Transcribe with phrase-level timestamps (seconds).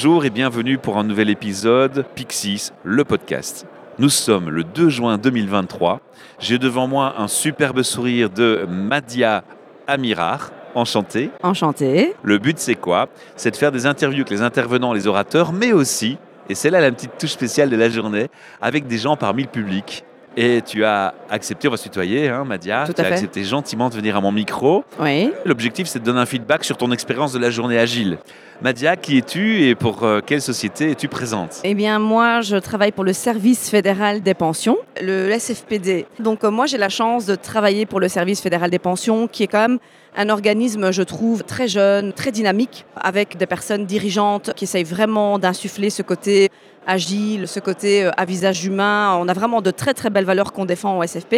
[0.00, 3.66] Bonjour et bienvenue pour un nouvel épisode Pixis, le podcast.
[3.98, 6.00] Nous sommes le 2 juin 2023.
[6.38, 9.42] J'ai devant moi un superbe sourire de Madia
[9.88, 10.52] Amirar.
[10.76, 11.30] Enchanté.
[11.42, 12.14] Enchanté.
[12.22, 13.08] Le but, c'est quoi?
[13.34, 16.16] C'est de faire des interviews avec les intervenants, les orateurs, mais aussi,
[16.48, 18.28] et c'est là la petite touche spéciale de la journée,
[18.60, 20.04] avec des gens parmi le public.
[20.40, 22.84] Et tu as accepté, on va se tutoyer, hein, Madia.
[22.86, 23.14] Tout tu as fait.
[23.14, 24.84] accepté gentiment de venir à mon micro.
[25.00, 25.32] Oui.
[25.44, 28.18] L'objectif, c'est de donner un feedback sur ton expérience de la journée agile.
[28.62, 31.56] Madia, qui es-tu et pour euh, quelle société es-tu présente?
[31.64, 36.06] Eh bien, moi, je travaille pour le Service fédéral des pensions, le SFPD.
[36.20, 39.42] Donc, euh, moi, j'ai la chance de travailler pour le Service fédéral des pensions, qui
[39.42, 39.78] est quand même
[40.16, 45.40] un organisme, je trouve, très jeune, très dynamique, avec des personnes dirigeantes qui essayent vraiment
[45.40, 46.48] d'insuffler ce côté
[46.86, 49.16] agile, ce côté euh, à visage humain.
[49.20, 51.36] On a vraiment de très, très belles valeurs qu'on défend au SFP.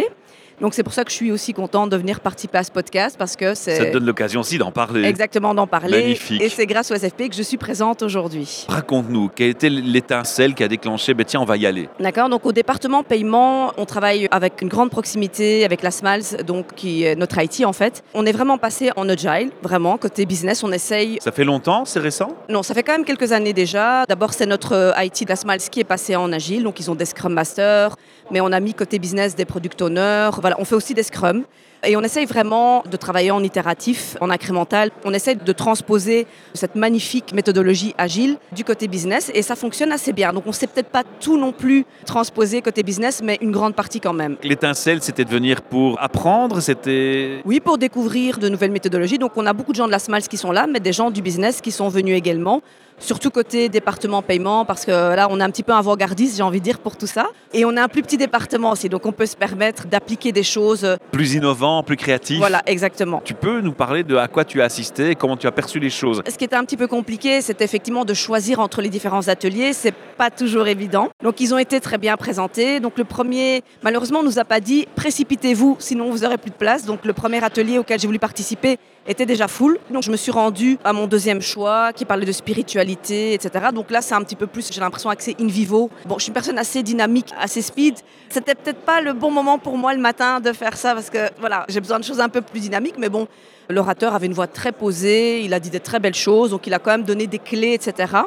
[0.61, 3.15] Donc, c'est pour ça que je suis aussi contente de venir participer à ce podcast,
[3.17, 3.75] parce que c'est...
[3.77, 5.03] Ça te donne l'occasion aussi d'en parler.
[5.05, 6.01] Exactement d'en parler.
[6.01, 6.41] Magnifique.
[6.41, 8.65] Et c'est grâce au SFP que je suis présente aujourd'hui.
[8.69, 12.45] Raconte-nous, quelle était l'étincelle qui a déclenché, ben tiens, on va y aller D'accord, donc
[12.45, 17.15] au département paiement, on travaille avec une grande proximité avec la SMALS, donc qui est
[17.15, 18.03] notre IT en fait.
[18.13, 21.17] On est vraiment passé en agile, vraiment, côté business, on essaye.
[21.21, 22.29] Ça fait longtemps, c'est récent?
[22.49, 24.05] Non, ça fait quand même quelques années déjà.
[24.05, 26.91] D'abord, c'est notre euh, IT de la SMALS qui est passé en agile, donc ils
[26.91, 27.95] ont des Scrum Masters,
[28.29, 30.29] mais on a mis côté business des Product Owners.
[30.39, 31.43] Voilà, on fait aussi des Scrum.
[31.83, 34.91] Et on essaye vraiment de travailler en itératif, en incrémental.
[35.03, 40.13] On essaye de transposer cette magnifique méthodologie agile du côté business et ça fonctionne assez
[40.13, 40.31] bien.
[40.31, 43.73] Donc on ne sait peut-être pas tout non plus transposer côté business, mais une grande
[43.73, 44.37] partie quand même.
[44.43, 47.41] L'étincelle, c'était de venir pour apprendre, c'était...
[47.45, 49.17] Oui, pour découvrir de nouvelles méthodologies.
[49.17, 51.09] Donc on a beaucoup de gens de la SMALS qui sont là, mais des gens
[51.09, 52.61] du business qui sont venus également.
[53.01, 56.59] Surtout côté département paiement, parce que là, on est un petit peu avant-gardiste, j'ai envie
[56.59, 57.27] de dire, pour tout ça.
[57.51, 60.43] Et on a un plus petit département aussi, donc on peut se permettre d'appliquer des
[60.43, 60.87] choses.
[61.11, 62.37] Plus innovant, plus créatif.
[62.37, 63.21] Voilà, exactement.
[63.25, 65.89] Tu peux nous parler de à quoi tu as assisté, comment tu as perçu les
[65.89, 66.21] choses?
[66.29, 69.73] Ce qui était un petit peu compliqué, c'est effectivement de choisir entre les différents ateliers.
[69.73, 71.09] C'est pas toujours évident.
[71.23, 72.79] Donc ils ont été très bien présentés.
[72.79, 76.55] Donc le premier, malheureusement, on nous a pas dit précipitez-vous, sinon vous aurez plus de
[76.55, 76.85] place.
[76.85, 78.77] Donc le premier atelier auquel j'ai voulu participer
[79.07, 79.77] était déjà full.
[79.89, 83.67] Donc je me suis rendue à mon deuxième choix qui parlait de spiritualité, etc.
[83.73, 85.89] Donc là c'est un petit peu plus, j'ai l'impression, axé in vivo.
[86.05, 87.95] Bon, je suis une personne assez dynamique, assez speed.
[88.29, 91.29] C'était peut-être pas le bon moment pour moi le matin de faire ça parce que
[91.39, 92.95] voilà, j'ai besoin de choses un peu plus dynamiques.
[92.97, 93.27] Mais bon,
[93.69, 96.73] l'orateur avait une voix très posée, il a dit des très belles choses, donc il
[96.73, 98.23] a quand même donné des clés, etc.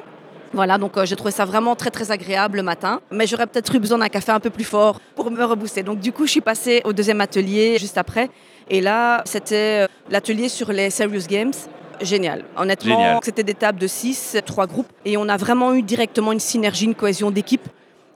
[0.55, 3.01] Voilà, donc euh, j'ai trouvé ça vraiment très très agréable le matin.
[3.11, 5.83] Mais j'aurais peut-être eu besoin d'un café un peu plus fort pour me rebooster.
[5.83, 8.31] Donc du coup, je suis passée au deuxième atelier juste après.
[8.71, 11.53] Et là, c'était euh, l'atelier sur les Serious Games.
[12.01, 12.45] Génial.
[12.57, 14.89] Honnêtement, c'était des tables de 6, trois groupes.
[15.05, 17.67] Et on a vraiment eu directement une synergie, une cohésion d'équipe.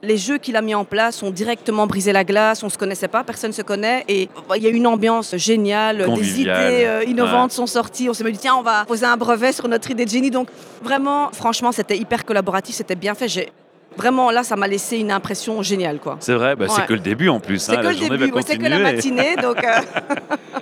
[0.01, 2.77] Les jeux qu'il a mis en place ont directement brisé la glace, on ne se
[2.77, 4.05] connaissait pas, personne ne se connaît.
[4.07, 8.09] Et il y a une ambiance géniale, des idées euh, innovantes sont sorties.
[8.09, 10.31] On s'est dit, tiens, on va poser un brevet sur notre idée de génie.
[10.31, 10.47] Donc
[10.81, 13.27] vraiment, franchement, c'était hyper collaboratif, c'était bien fait.
[13.27, 13.49] J'ai-
[13.99, 15.99] Vraiment, là, ça m'a laissé une impression géniale.
[15.99, 16.15] quoi.
[16.21, 17.59] C'est vrai, bah, c'est que le début en plus.
[17.59, 19.35] C'est hein, que la le début, c'est que la matinée.
[19.41, 19.81] donc, euh,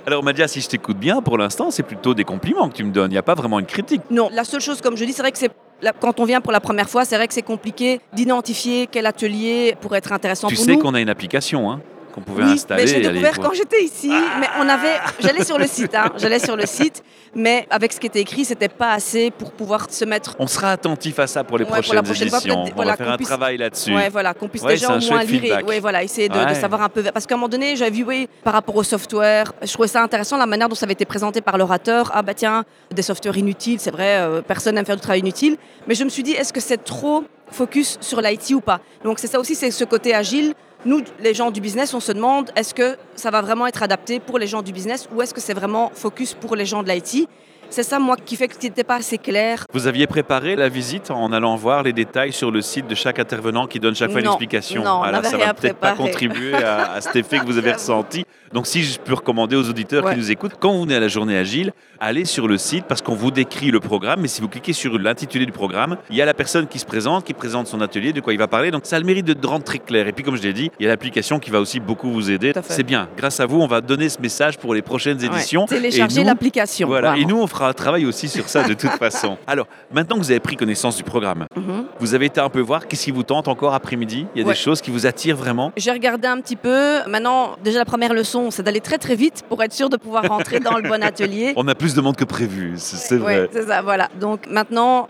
[0.08, 2.90] Alors Madia, si je t'écoute bien, pour l'instant, c'est plutôt des compliments que tu me
[2.90, 3.12] donnes.
[3.12, 4.02] Il n'y a pas vraiment une critique.
[4.10, 5.52] non, la seule chose, comme je dis, c'est vrai que c'est
[6.00, 9.76] quand on vient pour la première fois, c'est vrai que c'est compliqué d'identifier quel atelier
[9.80, 10.80] pourrait être intéressant tu pour sais nous.
[10.80, 11.80] qu'on a une application hein,
[12.14, 12.82] qu'on pouvait oui, installer.
[12.82, 13.48] mais j'ai aller découvert voir.
[13.50, 14.10] quand j'étais ici.
[14.40, 17.02] Mais on avait, j'allais sur le site, hein, j'allais sur le site,
[17.34, 20.34] mais avec ce qui était écrit, c'était pas assez pour pouvoir se mettre.
[20.38, 22.62] On sera attentif à ça pour les Ouais, pour prochaines fois, éditions.
[22.62, 23.94] peut-être, on voilà, va faire un puisse- travail là-dessus.
[23.94, 25.58] Ouais, voilà, qu'on puisse Ouais, déjà au moins lire.
[25.60, 27.02] et- ouais, voilà, essayer de, savoir un peu.
[27.02, 30.02] Parce qu'à un moment donné, j'avais vu, oui, par rapport au software, je trouvais ça
[30.02, 32.10] intéressant la manière dont ça avait été présenté par l'orateur.
[32.14, 35.56] Ah bah tiens, des softwares inutiles, c'est vrai, euh, personne n'aime faire du travail inutile.
[35.86, 38.80] Mais je me suis dit, est-ce que c'est trop focus sur l'IT ou pas?
[39.04, 40.54] Donc c'est ça aussi, c'est ce côté agile.
[40.88, 44.20] Nous, les gens du business, on se demande, est-ce que ça va vraiment être adapté
[44.20, 46.88] pour les gens du business ou est-ce que c'est vraiment focus pour les gens de
[46.90, 47.28] l'IT
[47.68, 49.64] C'est ça, moi, qui fait que ce n'était pas assez clair.
[49.74, 53.18] Vous aviez préparé la visite en allant voir les détails sur le site de chaque
[53.18, 54.82] intervenant qui donne chaque fois une explication.
[54.82, 57.72] non, on Voilà, ça va peut-être pas contribuer à, à cet effet que vous avez
[57.74, 58.24] ressenti.
[58.52, 60.12] Donc si je peux recommander aux auditeurs Ouais.
[60.14, 63.02] qui nous écoutent, quand vous venez à la journée agile, allez sur le site parce
[63.02, 64.20] qu'on vous décrit le programme.
[64.20, 66.86] Mais si vous cliquez sur l'intitulé du programme, il y a la personne qui se
[66.86, 68.70] présente, qui présente son atelier, de quoi il va parler.
[68.70, 70.06] Donc ça a le mérite de rendre très clair.
[70.06, 72.30] Et puis comme je l'ai dit, il y a l'application qui va aussi beaucoup vous
[72.30, 72.52] aider.
[72.62, 73.08] C'est bien.
[73.16, 75.26] Grâce à vous, on va donner ce message pour les prochaines Ouais.
[75.26, 75.66] éditions.
[75.66, 76.88] Télécharger Et nous, l'application.
[76.88, 79.36] Voilà, et nous on fera un travail aussi sur ça de toute façon.
[79.46, 81.86] Alors, maintenant que vous avez pris connaissance du programme, Mhm.
[81.98, 84.26] vous avez été un peu voir qu'est-ce qui vous tente encore après-midi?
[84.34, 84.52] Il y a Ouais.
[84.54, 85.72] des choses qui vous attirent vraiment?
[85.76, 86.98] J'ai regardé un petit peu.
[87.08, 90.24] Maintenant, déjà la première leçon, c'est d'aller très très vite pour être sûr de pouvoir
[90.24, 91.52] rentrer dans le bon atelier.
[91.56, 93.42] On a plus de monde que prévu, c'est vrai.
[93.42, 94.08] Oui, c'est ça, voilà.
[94.20, 95.08] Donc maintenant,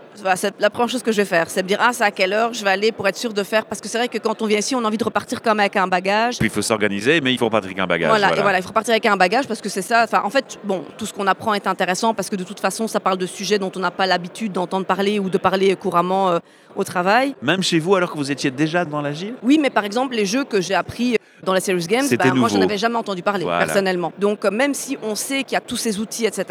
[0.59, 2.53] la première chose que je vais faire, c'est me dire, ah, c'est à quelle heure
[2.53, 3.65] je vais aller pour être sûr de faire.
[3.65, 5.59] Parce que c'est vrai que quand on vient ici, on a envie de repartir comme
[5.59, 6.37] avec un bagage.
[6.37, 8.09] Puis il faut s'organiser, mais il faut repartir avec un bagage.
[8.09, 10.03] Voilà, Et voilà, il faut repartir avec un bagage parce que c'est ça.
[10.03, 12.87] Enfin, en fait, bon, tout ce qu'on apprend est intéressant parce que de toute façon,
[12.87, 16.29] ça parle de sujets dont on n'a pas l'habitude d'entendre parler ou de parler couramment
[16.29, 16.39] euh,
[16.75, 17.35] au travail.
[17.41, 19.35] Même chez vous, alors que vous étiez déjà dans l'agile?
[19.43, 22.49] Oui, mais par exemple, les jeux que j'ai appris dans la Serious Games, bah, moi,
[22.49, 24.11] je n'en avais jamais entendu parler, personnellement.
[24.19, 26.45] Donc, euh, même si on sait qu'il y a tous ces outils, etc.,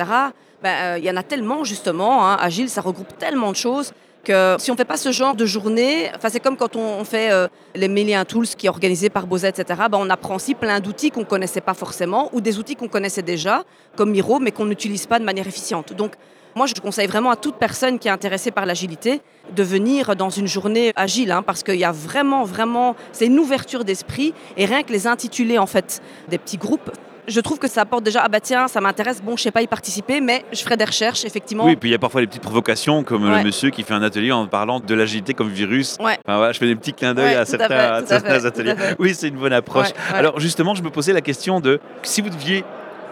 [0.62, 2.26] bah, euh, il y en a tellement, justement.
[2.26, 3.92] Hein, Agile, ça regroupe tellement de choses
[4.24, 7.30] que si on ne fait pas ce genre de journée, c'est comme quand on, fait
[7.30, 10.80] euh, les Million Tools qui est organisé par Bozet, etc., bah, on apprend aussi plein
[10.80, 13.62] d'outils qu'on ne connaissait pas forcément ou des outils qu'on connaissait déjà,
[13.96, 15.92] comme Miro, mais qu'on n'utilise pas de manière efficiente.
[15.92, 16.12] Donc,
[16.58, 19.20] moi, je conseille vraiment à toute personne qui est intéressée par l'agilité
[19.54, 23.38] de venir dans une journée agile, hein, parce qu'il y a vraiment, vraiment, c'est une
[23.38, 26.90] ouverture d'esprit, et rien que les intituler en fait des petits groupes,
[27.28, 29.62] je trouve que ça apporte déjà, ah bah tiens, ça m'intéresse, bon, je sais pas
[29.62, 31.64] y participer, mais je ferai des recherches, effectivement.
[31.64, 34.02] Oui, puis il y a parfois des petites provocations, comme le monsieur qui fait un
[34.02, 35.96] atelier en parlant de l'agilité comme virus.
[36.00, 36.18] Ouais.
[36.26, 38.74] Enfin, voilà, je fais des petits clins d'œil à, certains, ateliers.
[38.98, 39.88] Oui, c'est une bonne approche.
[40.12, 42.64] Alors justement, je me posais la question de si vous deviez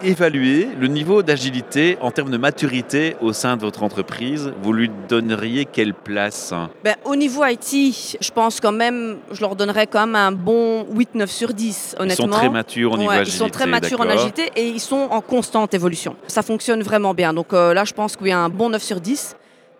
[0.03, 4.89] évaluer le niveau d'agilité en termes de maturité au sein de votre entreprise, vous lui
[5.09, 6.53] donneriez quelle place?
[6.83, 10.85] Ben, Au niveau IT, je pense quand même, je leur donnerais quand même un bon
[10.93, 12.25] 8-9 sur 10, honnêtement.
[12.25, 13.31] Ils sont très matures niveau agilité.
[13.31, 16.15] Ils sont très matures en agilité et ils sont en constante évolution.
[16.27, 17.33] Ça fonctionne vraiment bien.
[17.33, 19.35] Donc euh, là, je pense qu'il y a un bon 9 sur 10.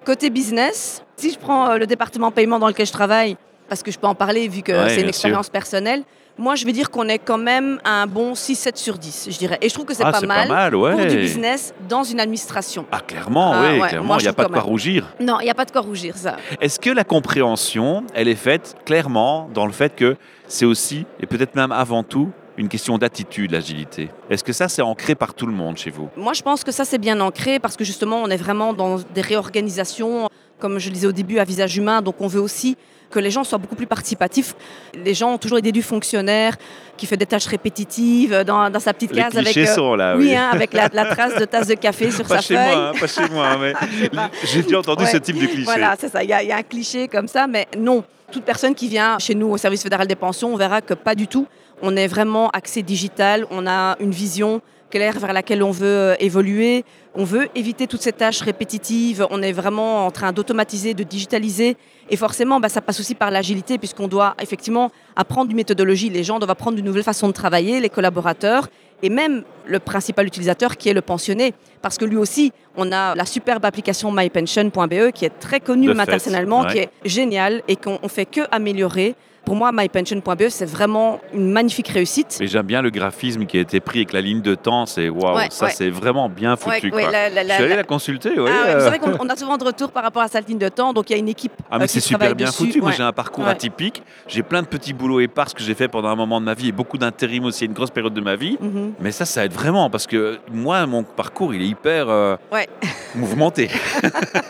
[0.05, 3.37] Côté business, si je prends euh, le département paiement dans lequel je travaille,
[3.67, 6.03] parce que je peux en parler vu que c'est une expérience personnelle,
[6.37, 9.57] moi, je vais dire qu'on est quand même un bon 6-7 sur 10, je dirais.
[9.61, 12.85] Et je trouve que c'est ah, pas, mal pour du business dans une administration.
[12.91, 15.13] Ah, clairement, ah, oui, clairement, il n'y a pas de quoi rougir.
[15.19, 16.37] Non, il n'y a pas de quoi rougir, ça.
[16.61, 20.15] Est-ce que la compréhension, elle est faite clairement dans le fait que
[20.47, 24.09] c'est aussi, et peut-être même avant tout, une question d'attitude, l'agilité?
[24.29, 26.09] Est-ce que ça, c'est ancré par tout le monde chez vous?
[26.17, 28.97] Moi, je pense que ça, c'est bien ancré parce que justement, on est vraiment dans
[28.97, 30.29] des réorganisations,
[30.59, 32.01] comme je le disais au début, à visage humain.
[32.01, 32.77] Donc, on veut aussi
[33.09, 34.55] que les gens soient beaucoup plus participatifs.
[34.93, 36.55] Les gens ont toujours idée du fonctionnaire
[36.97, 40.35] qui fait des tâches répétitives dans, sa petite case les avec, euh, sont là, oui,
[40.35, 42.75] hein, avec la, trace de tasse de café sur pas sa chez feuille.
[42.75, 43.73] Moi, hein, pas chez moi, mais
[44.43, 45.63] j'ai déjà entendu ce type de cliché.
[45.63, 46.23] Voilà, c'est ça.
[46.23, 48.03] Il y, a un cliché comme ça, mais non.
[48.31, 51.15] Toute personne qui vient chez nous au service fédéral des pensions, on verra que pas
[51.15, 51.47] du tout.
[51.81, 53.45] On est vraiment axé digital.
[53.51, 56.83] On a une vision claire vers laquelle on veut euh, évoluer.
[57.15, 59.25] On veut éviter toutes ces tâches répétitives.
[59.29, 61.77] On est vraiment en train d'automatiser, de digitaliser.
[62.09, 66.09] Et forcément, bah, ça passe aussi par l'agilité, puisqu'on doit effectivement apprendre une méthodologie.
[66.09, 68.69] Les gens doivent apprendre une nouvelle façon de travailler, les collaborateurs,
[69.03, 71.53] et même le principal utilisateur qui est le pensionné.
[71.81, 76.65] Parce que lui aussi, on a la superbe application mypension.be qui est très connue internationalement,
[76.65, 79.15] qui est géniale et qu'on ne fait que améliorer
[79.47, 82.37] pour moi, mypension.be, c'est vraiment une magnifique réussite.
[82.41, 84.85] Et j'aime bien le graphisme qui a été pris avec la ligne de temps.
[84.85, 86.91] C'est waouh, ça c'est vraiment bien foutu.
[86.91, 88.31] Ouais, la, la, Je suis la consulter.
[88.37, 88.79] Ah, euh.
[88.81, 90.91] C'est vrai qu'on a souvent de retours par rapport à cette ligne de temps.
[90.91, 91.53] Donc il y a une équipe.
[91.71, 92.81] Ah, mais euh, c'est super bien foutu.
[92.81, 94.03] Moi, j'ai un parcours atypique.
[94.27, 96.67] J'ai plein de petits boulots épars que j'ai fait pendant un moment de ma vie
[96.67, 98.57] et beaucoup d'intérim aussi, une grosse période de ma vie.
[98.59, 98.95] Mhm.
[98.99, 102.35] Mais ça, ça aide vraiment parce que moi, mon parcours, il est hyper euh,
[103.15, 103.69] mouvementé.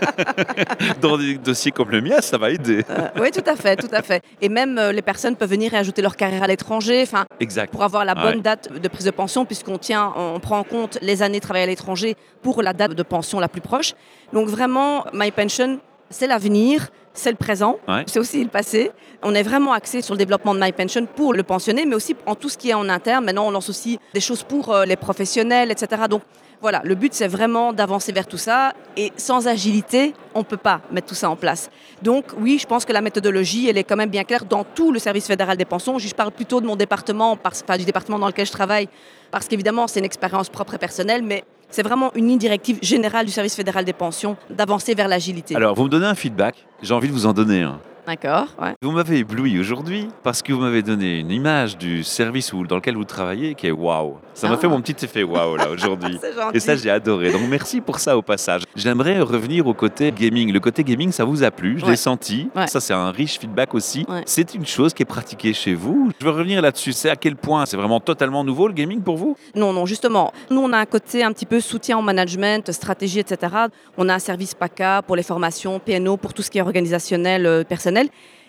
[1.02, 2.84] Dans des dossiers comme le mien, ça va aider.
[3.22, 4.24] oui, tout à fait, tout à fait.
[4.42, 7.25] Et même les personnes peuvent venir et ajouter leur carrière à l'étranger, enfin,
[7.72, 10.98] pour avoir la bonne date de prise de pension, puisqu'on tient, on prend en compte
[11.01, 13.94] les années travaillées à l'étranger pour la date de pension la plus proche.
[14.34, 15.80] Donc vraiment, My Pension,
[16.10, 18.92] c'est l'avenir, c'est le présent, c'est aussi le passé.
[19.23, 22.16] On est vraiment axé sur le développement de My Pension pour le pensionné, mais aussi
[22.26, 23.26] en tout ce qui est en interne.
[23.26, 26.04] Maintenant, on lance aussi des choses pour euh, les professionnels, etc.
[26.09, 26.21] Donc
[26.61, 30.57] voilà, le but c'est vraiment d'avancer vers tout ça et sans agilité, on ne peut
[30.57, 31.69] pas mettre tout ça en place.
[32.02, 34.92] Donc oui, je pense que la méthodologie, elle est quand même bien claire dans tout
[34.92, 35.97] le service fédéral des pensions.
[35.99, 38.90] Je parle plutôt de mon département, enfin, du département dans lequel je travaille,
[39.31, 43.26] parce qu'évidemment c'est une expérience propre et personnelle, mais c'est vraiment une ligne directive générale
[43.26, 45.56] du service fédéral des pensions d'avancer vers l'agilité.
[45.56, 47.80] Alors, vous me donnez un feedback, j'ai envie de vous en donner un.
[48.07, 48.47] D'accord.
[48.81, 52.78] Vous m'avez ébloui aujourd'hui parce que vous m'avez donné une image du service où, dans
[52.78, 54.16] lequel vous travaillez qui est waouh.
[54.33, 54.57] Ça m'a ah.
[54.57, 56.18] fait mon petit effet waouh là aujourd'hui.
[56.54, 57.33] Et ça, j'ai adoré.
[57.33, 58.64] Donc merci pour ça au passage.
[58.78, 60.54] J'aimerais revenir au côté gaming.
[60.54, 62.49] Le côté gaming, ça vous a plu, je l'ai senti.
[62.68, 64.06] Ça, c'est un riche feedback aussi.
[64.26, 66.09] C'est une chose qui est pratiquée chez vous.
[66.18, 66.94] Je veux revenir là-dessus.
[66.94, 67.66] C'est à quel point?
[67.66, 69.35] C'est vraiment totalement nouveau le gaming pour vous?
[69.54, 70.31] Non, non, justement.
[70.49, 73.54] Nous, on a un côté un petit peu soutien en management, stratégie, etc.
[73.97, 77.45] On a un service PACA pour les formations, PNO pour tout ce qui est organisationnel,
[77.45, 77.64] euh,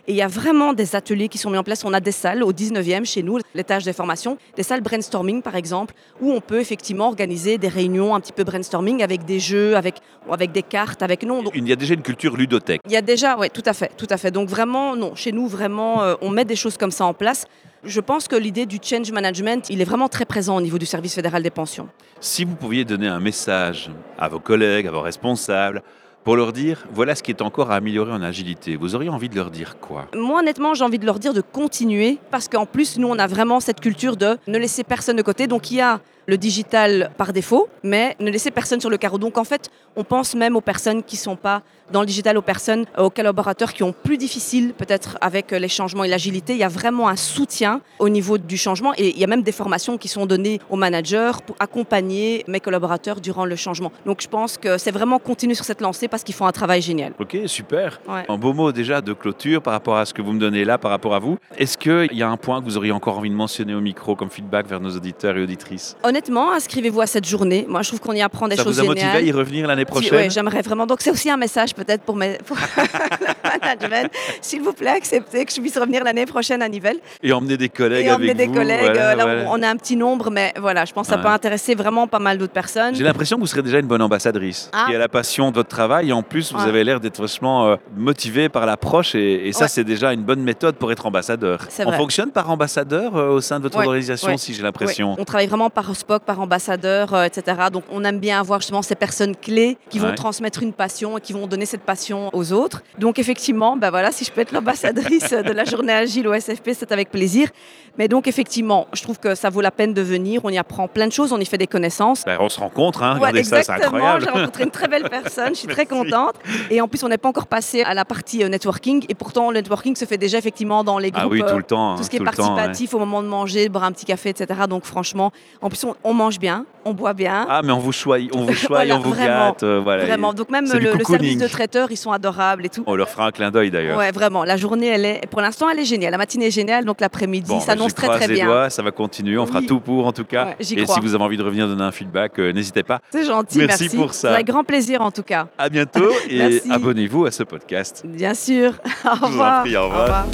[0.08, 1.84] Et il y a vraiment des ateliers qui sont mis en place.
[1.84, 5.54] On a des salles au 19e chez nous, l'étage des formations, des salles brainstorming par
[5.54, 9.76] exemple, où on peut effectivement organiser des réunions un petit peu brainstorming avec des jeux,
[9.76, 9.96] avec,
[10.30, 11.42] avec des cartes, avec non.
[11.42, 12.80] Donc, il y a déjà une culture ludothèque.
[12.86, 14.30] Il y a déjà, oui, tout à fait, tout à fait.
[14.30, 17.46] Donc vraiment, non, chez nous, vraiment, euh, on met des choses comme ça en place.
[17.84, 20.86] Je pense que l'idée du change management, il est vraiment très présent au niveau du
[20.86, 21.88] service fédéral des pensions.
[22.18, 25.82] Si vous pouviez donner un message à vos collègues, à vos responsables,
[26.24, 28.76] pour leur dire voilà ce qui est encore à améliorer en agilité.
[28.76, 30.06] Vous auriez envie de leur dire quoi?
[30.14, 33.26] Moi, honnêtement, j'ai envie de leur dire de continuer parce qu'en plus, nous, on a
[33.26, 35.46] vraiment cette culture de ne laisser personne de côté.
[35.46, 39.18] Donc, il y a le digital par défaut, mais ne laisser personne sur le carreau.
[39.18, 42.36] Donc en fait, on pense même aux personnes qui ne sont pas dans le digital,
[42.36, 46.52] aux personnes, aux collaborateurs qui ont plus difficile peut-être avec les changements et l'agilité.
[46.52, 49.42] Il y a vraiment un soutien au niveau du changement et il y a même
[49.42, 53.90] des formations qui sont données aux managers pour accompagner mes collaborateurs durant le changement.
[54.04, 56.82] Donc je pense que c'est vraiment continuer sur cette lancée parce qu'ils font un travail
[56.82, 57.14] génial.
[57.18, 58.00] Ok, super.
[58.06, 60.76] Un beau mot déjà de clôture par rapport à ce que vous me donnez là,
[60.76, 61.38] par rapport à vous.
[61.56, 64.14] Est-ce qu'il y a un point que vous auriez encore envie de mentionner au micro
[64.14, 65.96] comme feedback vers nos auditeurs et auditrices?
[66.02, 66.17] Honnêtement,
[66.52, 67.66] inscrivez-vous à cette journée.
[67.68, 68.76] Moi, je trouve qu'on y apprend des choses géniales.
[68.76, 70.86] Ça vous a motivé à y revenir l'année prochaine Oui, j'aimerais vraiment.
[70.86, 72.56] Donc, c'est aussi un message peut-être pour, mes, pour
[73.44, 74.10] management.
[74.40, 76.98] S'il vous plaît, acceptez que je puisse revenir l'année prochaine à Nivelles.
[77.22, 78.54] Et emmener des collègues Et emmener avec des vous.
[78.54, 78.94] collègues.
[78.94, 82.06] Là, On a un petit nombre, mais voilà, je pense que ça peut intéresser vraiment
[82.06, 82.94] pas mal d'autres personnes.
[82.94, 84.86] J'ai l'impression que vous serez déjà une bonne ambassadrice, ah.
[84.88, 86.10] qui a la passion de votre travail.
[86.10, 89.14] Et en plus, vous avez l'air d'être vachement euh, motivé par l'approche.
[89.14, 91.66] Et, ça, c'est déjà une bonne méthode pour être ambassadeur.
[91.84, 95.16] On fonctionne par ambassadeur euh, au sein de votre organisation, si j'ai l'impression.
[95.18, 97.68] On travaille vraiment par Par ambassadeur, euh, etc.
[97.70, 101.20] Donc on aime bien avoir justement ces personnes clés qui vont transmettre une passion et
[101.20, 102.82] qui vont donner cette passion aux autres.
[102.98, 106.70] Donc effectivement, ben voilà, si je peux être l'ambassadrice de la journée agile au SFP,
[106.72, 107.50] c'est avec plaisir.
[107.98, 110.40] Mais donc effectivement, je trouve que ça vaut la peine de venir.
[110.44, 112.24] On y apprend plein de choses, on y fait des connaissances.
[112.24, 113.14] Ben, on se rencontre, hein.
[113.14, 114.22] regardez ça, c'est incroyable.
[114.24, 116.36] J'ai rencontré une très belle personne, je suis très contente.
[116.70, 119.04] Et en plus, on n'est pas encore passé à la partie euh, networking.
[119.08, 121.24] Et pourtant, le networking se fait déjà effectivement dans les groupes.
[121.24, 121.96] Ah oui, tout le temps.
[121.96, 124.60] Tout ce qui est participatif au moment de manger, de boire un petit café, etc.
[124.68, 127.46] Donc franchement, en plus, on, mange bien, on boit bien.
[127.48, 129.62] Ah, mais on vous choisit, on vous, choisit, on vous gâte.
[129.62, 130.04] Euh, voilà.
[130.04, 130.32] Vraiment.
[130.32, 132.82] Donc même le, le, service de traiteur, ils sont adorables et tout.
[132.86, 133.98] On leur fera un clin d'œil d'ailleurs.
[133.98, 134.44] Ouais, vraiment.
[134.44, 136.12] La journée, elle est, pour l'instant, elle est géniale.
[136.12, 138.46] La matinée est géniale, donc l'après-midi bon, s'annonce très très bien.
[138.46, 140.54] Doigts, ça va continuer, on fera tout pour en tout cas.
[140.58, 143.00] et si vous avez envie de revenir donner un feedback, euh, n'hésitez pas.
[143.10, 143.96] C'est gentil, merci, merci.
[143.96, 144.34] pour ça.
[144.34, 145.48] Avec grand plaisir en tout cas.
[145.58, 148.04] À bientôt et abonnez-vous à ce podcast.
[148.06, 148.72] Bien sûr.
[149.04, 149.64] au revoir.
[149.64, 149.84] au revoir.
[149.84, 150.26] Au revoir.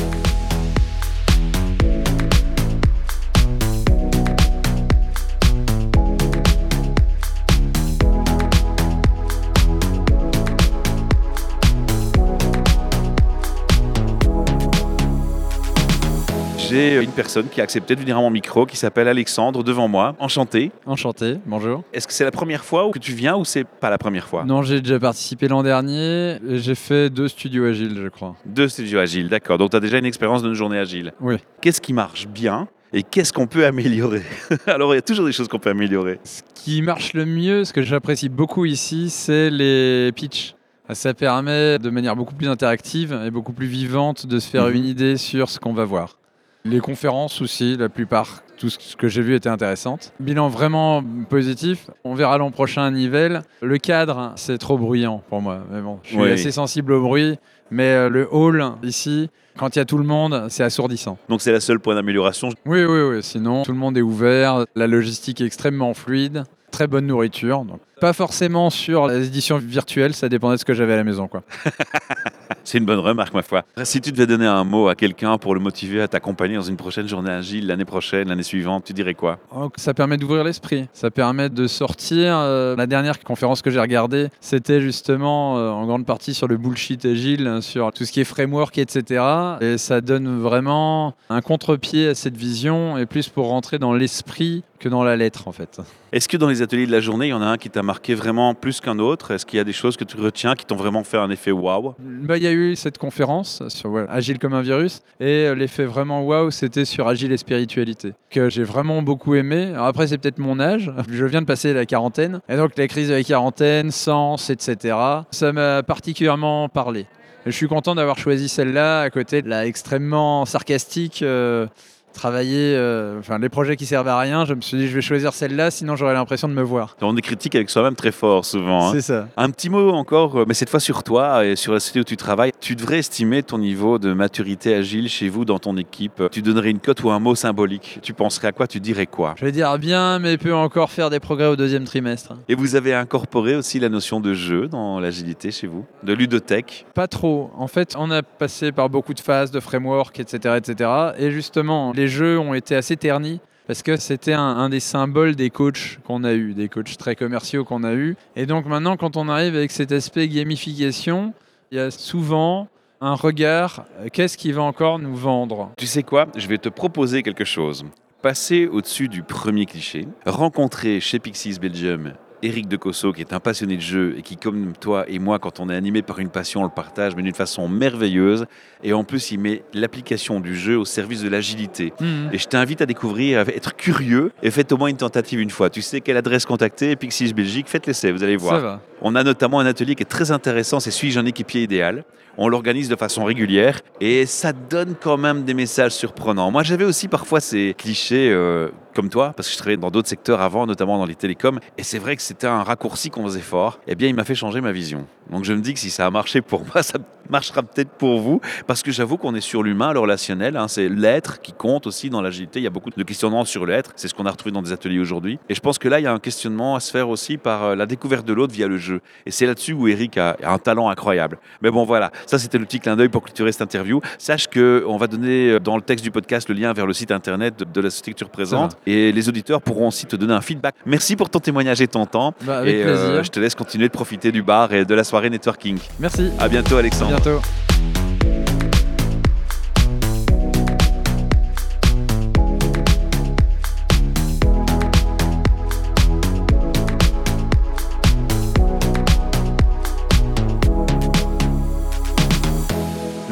[16.69, 19.89] J'ai une personne qui a accepté de venir à mon micro qui s'appelle Alexandre devant
[19.89, 20.17] moi.
[20.19, 20.71] Enchanté.
[20.87, 21.83] Enchanté, bonjour.
[21.93, 24.45] Est-ce que c'est la première fois que tu viens ou c'est pas la première fois?
[24.45, 26.39] Non, j'ai déjà participé l'an dernier.
[26.49, 28.37] J'ai fait deux studios agiles, je crois.
[28.47, 29.59] Deux studios agiles, d'accord.
[29.59, 31.13] Donc tu as déjà une expérience d'une journée agile.
[31.21, 31.37] Oui.
[31.61, 34.23] Qu'est-ce qui marche bien et qu'est-ce qu'on peut améliorer?
[34.67, 36.21] Alors, il y a toujours des choses qu'on peut améliorer.
[36.25, 40.55] Ce qui marche le mieux, ce que j'apprécie beaucoup ici, c'est les pitchs.
[40.93, 44.75] Ça permet de manière beaucoup plus interactive et beaucoup plus vivante de se faire mmh.
[44.75, 46.19] une idée sur ce qu'on va voir.
[46.67, 50.15] Les conférences aussi, la plupart, tout ce que j'ai vu était intéressante.
[50.19, 51.91] Bilan vraiment positif.
[52.05, 53.43] On verra l'an prochain à Nivelles.
[53.61, 55.63] Le cadre, c'est trop bruyant pour moi.
[55.71, 57.37] Mais bon, je suis assez sensible au bruit.
[57.71, 59.29] Mais euh, le hall, ici,
[59.59, 61.19] quand il y a tout le monde, c'est assourdissant.
[61.29, 63.23] Donc c'est la seule point d'amélioration Oui, oui, oui.
[63.23, 64.65] Sinon, tout le monde est ouvert.
[64.75, 66.45] La logistique est extrêmement fluide.
[66.71, 67.67] Très bonne nourriture.
[67.67, 71.05] Donc, pas forcément sur les éditions virtuelles, ça dépendait de ce que j'avais à la
[71.05, 71.29] maison.
[71.29, 71.43] Quoi.
[72.65, 73.63] C'est une bonne remarque, ma foi.
[73.85, 76.77] Si tu devais donner un mot à quelqu'un pour le motiver à t'accompagner dans une
[76.77, 79.39] prochaine journée agile, l'année prochaine, l'année suivante, tu dirais quoi?
[79.55, 80.89] Oh, Ça permet d'ouvrir l'esprit.
[80.95, 82.37] Ça permet de sortir.
[82.39, 86.57] Euh, la dernière conférence que j'ai regardée, c'était justement euh, en grande partie sur le
[86.57, 89.23] bullshit agile, sur tout ce qui est framework, etc.
[89.61, 94.63] Et ça donne vraiment un contre-pied à cette vision et plus pour rentrer dans l'esprit
[94.85, 95.81] que dans la lettre en fait.
[96.13, 97.83] Est-ce que dans les ateliers de la journée, il y en a un qui t'a
[97.83, 99.31] marqué vraiment plus qu'un autre?
[99.31, 101.53] Est-ce qu'il y a des choses que tu retiens qui t'ont vraiment fait un effet
[101.53, 101.95] waouh?
[101.99, 105.87] Bah, Il y a eu cette conférence sur Agile comme un virus et euh, l'effet
[105.87, 109.71] vraiment waouh, c'était sur Agile et spiritualité, que j'ai vraiment beaucoup aimé.
[109.73, 112.87] Alors après, c'est peut-être mon âge, je viens de passer la quarantaine, et donc la
[112.87, 114.97] crise de la quarantaine, sens, etc.,
[115.31, 117.07] ça m'a particulièrement parlé.
[117.47, 121.23] je suis content d'avoir choisi celle-là à côté de la extrêmement sarcastique.
[121.23, 121.67] Euh,
[122.15, 125.03] travailler, euh, enfin les projets qui servent à rien, je me suis dit je vais
[125.03, 126.97] choisir celle-là, sinon j'aurais l'impression de me voir.
[127.03, 128.89] On est critique avec soi-même très fort souvent.
[128.89, 128.93] hein.
[128.95, 129.29] C'est ça.
[129.37, 132.05] Un petit mot encore, euh, mais cette fois sur toi et sur la société où
[132.05, 132.53] tu travailles.
[132.61, 136.23] Tu devrais estimer ton niveau de maturité agile chez vous dans ton équipe.
[136.33, 137.99] Tu donnerais une cote ou un mot symbolique.
[138.03, 138.67] Tu penserais à quoi?
[138.67, 139.35] Tu dirais quoi?
[139.39, 142.35] Je vais dire bien, mais peut encore faire des progrès au deuxième trimestre.
[142.49, 146.87] Et vous avez incorporé aussi la notion de jeu dans l'agilité chez vous, de ludothèque?
[146.95, 147.51] Pas trop.
[147.57, 150.91] En fait, on a passé par beaucoup de phases, de framework, etc., etc.
[151.19, 153.41] Et justement, les jeux ont été assez ternis.
[153.67, 157.17] Parce que c'était un, un des symboles des coachs qu'on a eu, des coachs très
[157.17, 158.15] commerciaux qu'on a eu.
[158.37, 161.33] Et donc maintenant, quand on arrive avec cet aspect gamification,
[161.73, 162.69] il y a souvent
[163.01, 165.71] un regard, euh, qu'est-ce qui va encore nous vendre?
[165.79, 166.27] Tu sais quoi?
[166.37, 167.85] Je vais te proposer quelque chose.
[168.23, 172.13] Passer au-dessus du premier cliché, rencontrer chez Pixies Belgium
[172.45, 175.39] Eric de Cosso, qui est un passionné de jeu et qui, comme toi et moi,
[175.39, 178.45] quand on est animé par une passion, on le partage, mais d'une façon merveilleuse.
[178.83, 181.95] Et en plus, il met l'application du jeu au service de l'agilité.
[182.01, 182.31] Mhm.
[182.33, 185.49] Et je t'invite à découvrir, à être curieux et faites au moins une tentative une
[185.49, 185.71] fois.
[185.71, 188.57] Tu sais quelle adresse contacter, Pixies Belgique, faites l'essai, vous allez voir.
[188.57, 188.83] Ça va.
[189.01, 192.05] On a notamment un atelier qui est très intéressant, c'est Suis-je un équipier idéal?
[192.37, 196.51] On l'organise de façon régulière et ça donne quand même des messages surprenants.
[196.51, 200.09] Moi, j'avais aussi parfois ces clichés euh, comme toi, parce que je travaillais dans d'autres
[200.09, 203.41] secteurs avant, notamment dans les télécoms, et c'est vrai que c'était un raccourci qu'on faisait
[203.41, 203.81] fort.
[203.87, 205.07] Eh bien, il m'a fait changer ma vision.
[205.31, 206.99] Donc je me dis que si ça a marché pour moi, ça
[207.31, 210.89] marchera peut-être pour vous, parce que j'avoue qu'on est sur l'humain, le relationnel, hein, c'est
[210.89, 212.61] l'être qui compte aussi dans l'agilité.
[212.61, 214.73] Il y a beaucoup de questionnements sur l'être, c'est ce qu'on a retrouvé dans des
[214.73, 215.39] ateliers aujourd'hui.
[215.49, 217.65] Et je pense que là, il y a un questionnement à se faire aussi par
[217.65, 219.01] euh, la découverte de l'autre via le jeu.
[219.27, 221.39] Et c'est là-dessus où Eric a un talent incroyable.
[221.63, 224.01] Mais bon, voilà, ça c'était le petit clin d'œil pour clôturer cette interview.
[224.19, 227.11] Sache qu'on va donner euh, dans le texte du podcast le lien vers le site
[227.11, 230.35] internet de, de la société que tu représentes, et les auditeurs pourront aussi te donner
[230.35, 230.75] un feedback.
[230.87, 232.35] Merci pour ton témoignage et ton temps.
[232.45, 233.25] Bah, avec et euh, plaisir.
[233.25, 235.79] je te laisse continuer de profiter du bar et de la soirée networking.
[235.99, 236.31] Merci.
[236.39, 237.14] À bientôt, Alexandre.
[237.15, 237.41] Bientôt.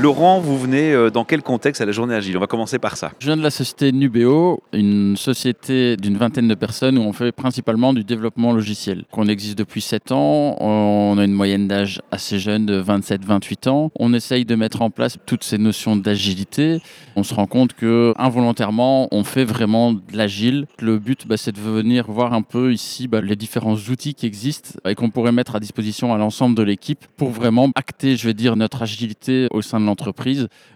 [0.03, 2.37] Laurent, vous venez euh, dans quel contexte à la journée agile?
[2.37, 3.13] On va commencer par ça.
[3.21, 7.31] Je viens de la société Nubeo, une société d'une vingtaine de personnes où on fait
[7.31, 9.05] principalement du développement logiciel.
[9.13, 13.93] On existe depuis 7 ans, on a une moyenne d'âge assez jeune de 27-28 ans.
[13.97, 16.83] On essaye de mettre en place toutes ces notions d'agilité.
[17.15, 20.67] On se rend compte que involontairement, on fait vraiment de l'agile.
[20.81, 24.27] Le but, bah, c'est de venir voir un peu ici bah, les différents outils qui
[24.27, 28.27] existent et qu'on pourrait mettre à disposition à l'ensemble de l'équipe pour vraiment acter, je
[28.27, 29.92] vais dire, notre agilité au sein de l'entreprise.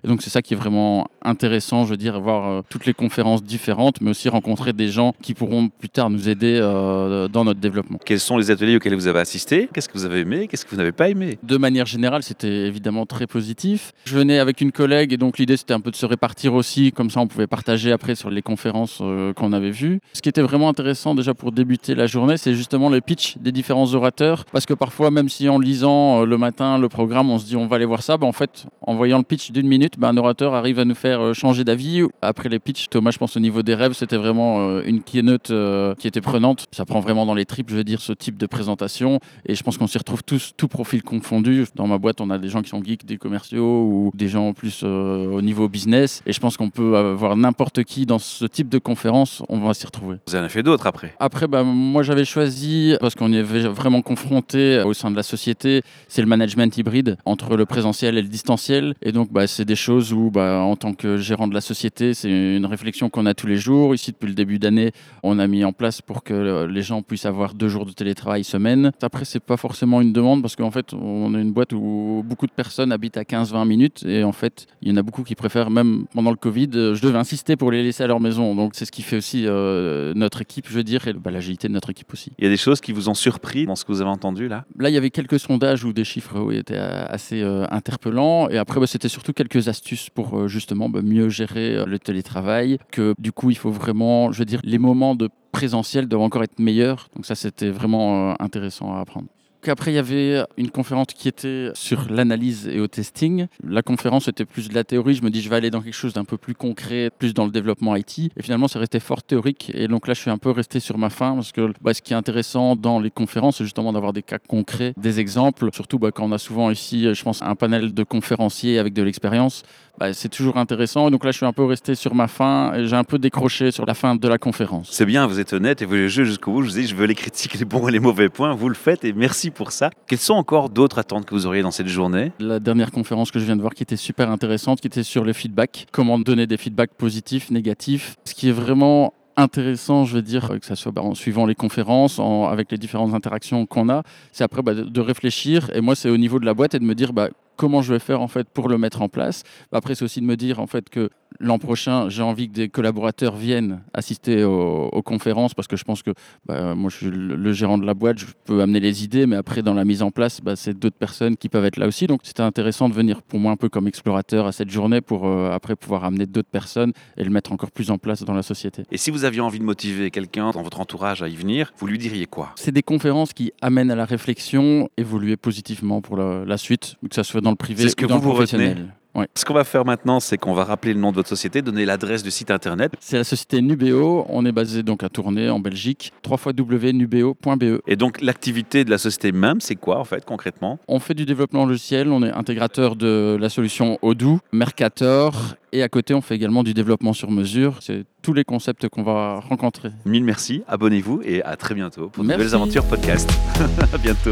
[0.04, 2.94] Et donc c'est ça qui est vraiment intéressant, je veux dire, voir euh, toutes les
[2.94, 7.44] conférences différentes, mais aussi rencontrer des gens qui pourront plus tard nous aider euh, dans
[7.44, 7.98] notre développement.
[8.04, 9.68] Quels sont les ateliers auxquels vous avez assisté?
[9.72, 10.48] Qu'est-ce que vous avez aimé?
[10.48, 11.38] Qu'est-ce que vous n'avez pas aimé?
[11.42, 13.92] De manière générale, c'était évidemment très positif.
[14.04, 16.92] Je venais avec une collègue et donc l'idée c'était un peu de se répartir aussi,
[16.92, 20.00] comme ça on pouvait partager après sur les conférences euh, qu'on avait vues.
[20.12, 23.52] Ce qui était vraiment intéressant déjà pour débuter la journée, c'est justement le pitch des
[23.52, 27.46] différents orateurs, parce que parfois même si en lisant le matin le programme, on se
[27.46, 29.98] dit on va aller voir ça, ben, en fait en voyant le pitch d'une minute,
[29.98, 32.02] ben, un orateur arrive à nous faire euh, changer d'avis.
[32.22, 35.50] Après les pitchs, Thomas, je pense au niveau des rêves, c'était vraiment euh, une keynote
[35.50, 36.66] euh, qui était prenante.
[36.72, 39.20] Ça prend vraiment dans les tripes, je veux dire, ce type de présentation.
[39.46, 41.66] Et je pense qu'on s'y retrouve tous, tout profil confondu.
[41.74, 44.52] Dans ma boîte, on a des gens qui sont geeks, des commerciaux ou des gens
[44.52, 46.22] plus euh, au niveau business.
[46.26, 49.74] Et je pense qu'on peut avoir n'importe qui dans ce type de conférence, on va
[49.74, 50.16] s'y retrouver.
[50.26, 51.14] Vous en avez fait d'autres après?
[51.18, 55.22] Après, bah, moi j'avais choisi, parce qu'on y avait vraiment confronté au sein de la
[55.22, 58.94] société, c'est le management hybride entre le présentiel et le distanciel.
[59.02, 62.14] Et donc, bah, c'est des choses où, bah, en tant que gérant de la société,
[62.14, 63.94] c'est une réflexion qu'on a tous les jours.
[63.94, 67.02] Ici, depuis le début d'année, on a mis en place pour que euh, les gens
[67.02, 68.92] puissent avoir deux jours de télétravail semaine.
[69.02, 72.46] Après, c'est pas forcément une demande parce qu'en fait, on a une boîte où beaucoup
[72.46, 75.34] de personnes habitent à 15-20 minutes et en fait, il y en a beaucoup qui
[75.34, 78.54] préfèrent, même pendant le Covid, euh, je devais insister pour les laisser à leur maison.
[78.54, 81.68] Donc, c'est ce qui fait aussi euh, notre équipe, je veux dire, et bah, l'agilité
[81.68, 82.32] de notre équipe aussi.
[82.38, 84.48] Il y a des choses qui vous ont surpris dans ce que vous avez entendu
[84.48, 84.64] là?
[84.78, 88.48] Là, il y avait quelques sondages où des chiffres oui, étaient assez euh, interpellants.
[88.48, 92.78] Et après, c'était surtout quelques astuces pour euh, justement bah, mieux gérer euh, le télétravail.
[92.90, 96.42] Que du coup, il faut vraiment, je veux dire, les moments de présentiel doivent encore
[96.42, 97.08] être meilleurs.
[97.14, 99.28] Donc ça, c'était vraiment euh, intéressant à apprendre.
[99.68, 103.46] Après, il y avait une conférence qui était sur l'analyse et au testing.
[103.62, 105.14] La conférence était plus de la théorie.
[105.14, 107.44] Je me dis, je vais aller dans quelque chose d'un peu plus concret, plus dans
[107.44, 108.18] le développement IT.
[108.36, 109.70] Et finalement, c'est resté fort théorique.
[109.74, 112.02] Et donc là, je suis un peu resté sur ma fin parce que bah, ce
[112.02, 115.68] qui est intéressant dans les conférences, c'est justement d'avoir des cas concrets, des exemples.
[115.72, 119.02] Surtout bah, quand on a souvent ici, je pense, un panel de conférenciers avec de
[119.02, 119.62] l'expérience.
[119.98, 121.08] Bah, c'est toujours intéressant.
[121.08, 123.70] Et donc là, je suis un peu resté sur ma fin j'ai un peu décroché
[123.70, 124.88] sur la fin de la conférence.
[124.90, 126.62] C'est bien, vous êtes honnête et vous jeu jusqu'au bout.
[126.62, 128.54] Je vous dis, je veux les critiques, les bons et les mauvais points.
[128.54, 129.90] Vous le faites et merci pour ça.
[130.06, 132.32] Quelles sont encore d'autres attentes que vous auriez dans cette journée?
[132.38, 135.24] La dernière conférence que je viens de voir qui était super intéressante, qui était sur
[135.24, 138.16] le feedback, comment donner des feedbacks positifs, négatifs.
[138.24, 141.54] Ce qui est vraiment intéressant, je veux dire, que ça soit bah, en suivant les
[141.54, 145.70] conférences, en, avec les différentes interactions qu'on a, c'est après bah, de, de, réfléchir.
[145.74, 147.92] Et moi, c'est au niveau de la boîte et de me dire bah, comment je
[147.92, 149.42] vais faire en fait pour le mettre en place.
[149.72, 152.68] Après, c'est aussi de me dire en fait que l'an prochain, j'ai envie que des
[152.68, 156.12] collaborateurs viennent assister aux, aux conférences parce que je pense que
[156.46, 159.36] bah, moi, je suis le, gérant de la boîte, je peux amener les idées, mais
[159.36, 162.06] après, dans la mise en place, bah, c'est d'autres personnes qui peuvent être là aussi.
[162.06, 165.26] Donc, c'était intéressant de venir pour moi un peu comme explorateur à cette journée pour
[165.26, 168.42] euh, après pouvoir amener d'autres personnes et le mettre encore plus en place dans la
[168.42, 168.84] société.
[168.90, 171.86] Et si vous aviez envie de motiver quelqu'un dans votre entourage à y venir, vous
[171.86, 172.52] lui diriez quoi?
[172.56, 177.14] C'est des conférences qui amènent à la réflexion, évoluer positivement pour la, la suite, que
[177.14, 178.74] ça soit dans le privé C'est ce que vous vous retenez.
[179.14, 179.28] Ouais.
[179.34, 181.86] Ce qu'on va faire maintenant, c'est qu'on va rappeler le nom de votre société, donner
[181.86, 182.92] l'adresse du site internet.
[183.00, 184.26] C'est la société Nubeo.
[184.28, 186.12] On est basé donc à Tournai, en Belgique.
[186.28, 187.80] www.nubeo.be.
[187.86, 190.78] Et donc, l'activité de la société même, c'est quoi en fait concrètement?
[190.86, 192.10] On fait du développement logiciel.
[192.10, 195.54] On est intégrateur de la solution Odoo, Mercator.
[195.72, 197.78] Et à côté, on fait également du développement sur mesure.
[197.80, 199.92] C'est tous les concepts qu'on va rencontrer.
[200.04, 203.30] Mille merci, abonnez-vous et à très bientôt pour de nouvelles aventures podcast.
[203.94, 204.30] à bientôt.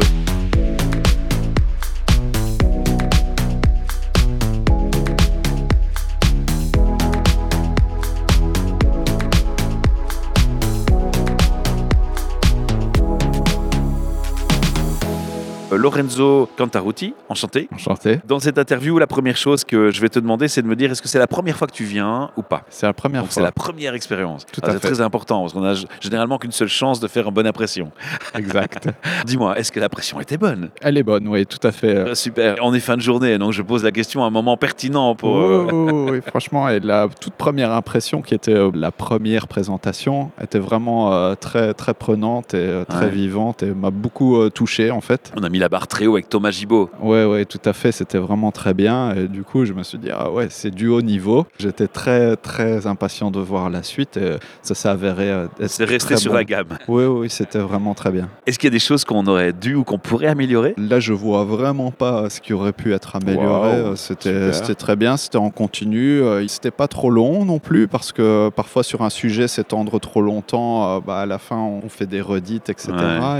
[16.05, 17.69] Lorenzo Cantaruti, enchanté.
[17.73, 18.19] Enchanté.
[18.27, 20.91] Dans cette interview, la première chose que je vais te demander, c'est de me dire
[20.91, 22.63] est-ce que c'est la première fois que tu viens ou pas?
[22.69, 23.43] C'est la première Donc c'est fois.
[23.43, 24.45] la première expérience.
[24.51, 24.87] Tout Ah, à c'est fait.
[24.89, 27.91] très important parce qu'on a généralement qu'une seule chance de faire une bonne impression.
[28.35, 28.89] Exact.
[29.25, 30.69] Dis-moi, est-ce que la pression était bonne?
[30.81, 31.95] Elle est bonne, oui, tout à fait.
[31.95, 32.57] Euh, Super.
[32.61, 35.37] On est fin de journée, donc je pose la question à un moment pertinent pour.
[35.37, 40.31] euh, Oui, oui, franchement, et la toute première impression qui était euh, la première présentation
[40.43, 43.11] était vraiment euh, très très prenante et euh, très Ouais.
[43.11, 45.31] vivante et m'a beaucoup euh, touché en fait.
[45.37, 46.89] On a mis la barre très haut avec Thomas Gibaud.
[47.01, 49.97] Ouais, ouais, tout à fait, c'était vraiment très bien et du coup je me suis
[49.97, 51.45] dit ah ouais c'est du haut niveau.
[51.59, 56.17] J'étais très très impatient de voir la suite et ça s'est avéré euh, C'est resté
[56.17, 56.37] sur bon.
[56.37, 56.77] la gamme.
[56.87, 58.29] Oui, oui, c'était vraiment très bien.
[58.45, 60.73] Est-ce qu'il y a des choses qu'on aurait dû ou qu'on pourrait améliorer?
[60.77, 63.81] Là, je vois vraiment pas ce qui aurait pu être amélioré.
[63.81, 66.21] Wow, Euh, c'était, très bien, c'était en continu.
[66.21, 70.21] Euh, C'était pas trop long non plus parce que parfois sur un sujet s'étendre trop
[70.21, 72.91] longtemps, bah, à la fin on fait des redites, etc.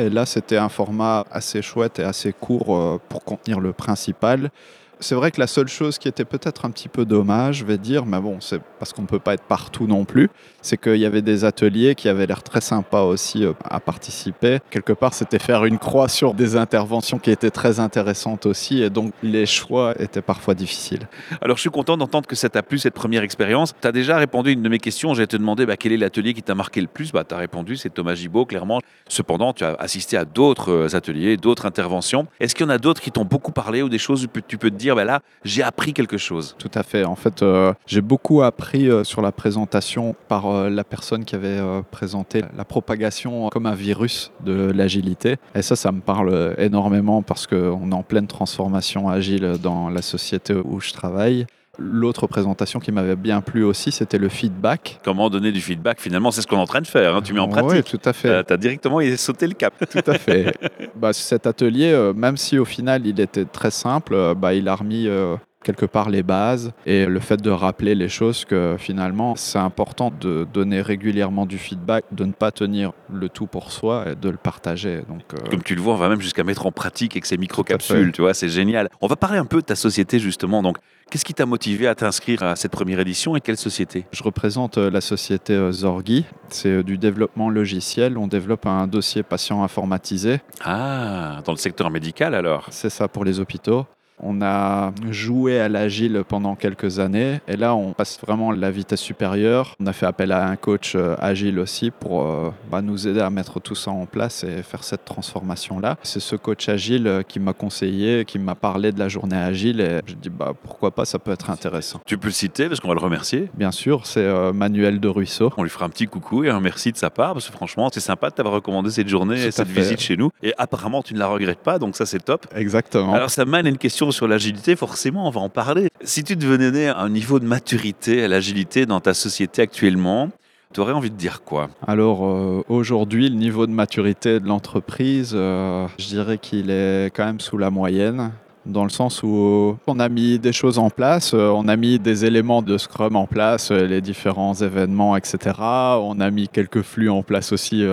[0.05, 4.51] Et là, c'était un format assez chouette et assez court euh, pour contenir le principal.
[4.99, 7.77] C'est vrai que la seule chose qui était peut-être un petit peu dommage, je vais
[7.77, 10.29] dire, mais bon, c'est parce qu'on ne peut pas être partout non plus,
[10.61, 14.59] c'est qu'il y avait des ateliers qui avaient l'air très sympas aussi euh, à participer.
[14.69, 18.89] Quelque part, c'était faire une croix sur des interventions qui étaient très intéressantes aussi, et
[18.89, 21.07] donc les choix étaient parfois difficiles.
[21.41, 23.73] Alors je suis content d'entendre que ça t'a plu cette première expérience.
[23.79, 25.13] Tu as déjà répondu à une de mes questions.
[25.13, 27.11] J'ai te demandé bah, quel est l'atelier qui t'a marqué le plus?
[27.11, 28.79] Bah, tu as répondu, c'est Thomas Gibaud, clairement.
[29.07, 32.27] Cependant, tu as assisté à d'autres euh, ateliers, d'autres interventions.
[32.39, 34.57] Est-ce qu'il y en a d'autres qui t'ont beaucoup parlé ou des choses où tu
[34.57, 37.05] peux te dire, bah, là, j'ai appris quelque chose Tout à fait.
[37.05, 41.35] En fait, euh, j'ai beaucoup appris euh, sur la présentation par euh, la personne qui
[41.35, 41.59] avait
[41.91, 45.37] présenté la propagation comme un virus de l'agilité.
[45.55, 50.01] Et ça, ça me parle énormément parce qu'on est en pleine transformation agile dans la
[50.01, 51.47] société où je travaille.
[51.77, 54.99] L'autre présentation qui m'avait bien plu aussi, c'était le feedback.
[55.03, 55.99] Comment donner du feedback?
[55.99, 57.15] Finalement, c'est ce qu'on est en train de faire.
[57.15, 57.21] hein.
[57.23, 57.85] Tu mets en Oui, pratique.
[57.85, 58.43] tout à fait.
[58.45, 59.73] tu as directement sauté le cap.
[59.89, 60.55] Tout à fait.
[60.95, 64.67] bah, cet atelier, euh, même si au final il était très simple, euh, bah, il
[64.67, 68.75] a remis euh, quelque part les bases et le fait de rappeler les choses que
[68.77, 73.71] finalement c'est important de donner régulièrement du feedback, de ne pas tenir le tout pour
[73.71, 75.01] soi et de le partager.
[75.09, 77.37] Donc, euh, Comme tu le vois, on va même jusqu'à mettre en pratique avec ces
[77.37, 78.89] micro-capsules, tu vois, c'est génial.
[79.01, 80.61] On va parler un peu de ta société justement.
[80.61, 80.77] Donc,
[81.09, 84.05] qu'est-ce qui t'a motivé à t'inscrire à cette première édition et quelle société?
[84.11, 86.25] Je représente euh, la société euh, Zorgi.
[86.49, 88.17] C'est du développement logiciel.
[88.17, 90.41] On développe un dossier patient informatisé.
[90.63, 92.67] Ah, dans le secteur médical alors?
[92.69, 93.85] C'est ça pour les hôpitaux.
[94.21, 99.01] On a joué à l'agile pendant quelques années et là on passe vraiment la vitesse
[99.01, 99.75] supérieure.
[99.79, 103.19] On a fait appel à un coach euh, agile aussi pour euh, bah, nous aider
[103.19, 105.97] à mettre tout ça en place et faire cette transformation-là.
[106.03, 109.99] C'est ce coach agile qui m'a conseillé, qui m'a parlé de la journée agile et
[110.05, 111.99] je dis bah, pourquoi pas, ça peut être intéressant.
[112.05, 113.49] Tu peux le citer parce qu'on va le remercier?
[113.53, 115.51] Bien sûr, c'est euh, Manuel de Ruisseau.
[115.57, 117.89] On lui fera un petit coucou et un merci de sa part parce que franchement,
[117.93, 119.81] c'est sympa de t'avoir recommandé cette journée et cette fait.
[119.81, 120.31] visite chez nous.
[120.41, 122.47] Et apparemment, tu ne la regrettes pas, donc ça c'est top.
[122.55, 123.13] Exactement.
[123.13, 125.87] Alors ça mène à une question sur l'agilité, forcément, on va en parler.
[126.03, 130.29] Si tu devenais un niveau de maturité à l'agilité dans ta société actuellement,
[130.75, 131.69] tu aurais envie de dire quoi?
[131.87, 137.23] Alors euh, aujourd'hui, le niveau de maturité de l'entreprise, euh, je dirais qu'il est quand
[137.23, 138.31] même sous la moyenne.
[138.65, 141.97] dans le sens où on a mis des choses en place, euh, on a mis
[141.97, 145.53] des éléments de Scrum en place, les différents événements, etc.
[145.61, 147.85] On a mis quelques flux en place aussi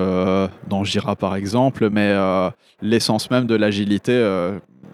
[0.68, 2.12] dans Jira par exemple, mais
[2.81, 4.14] l'essence même de l'agilité,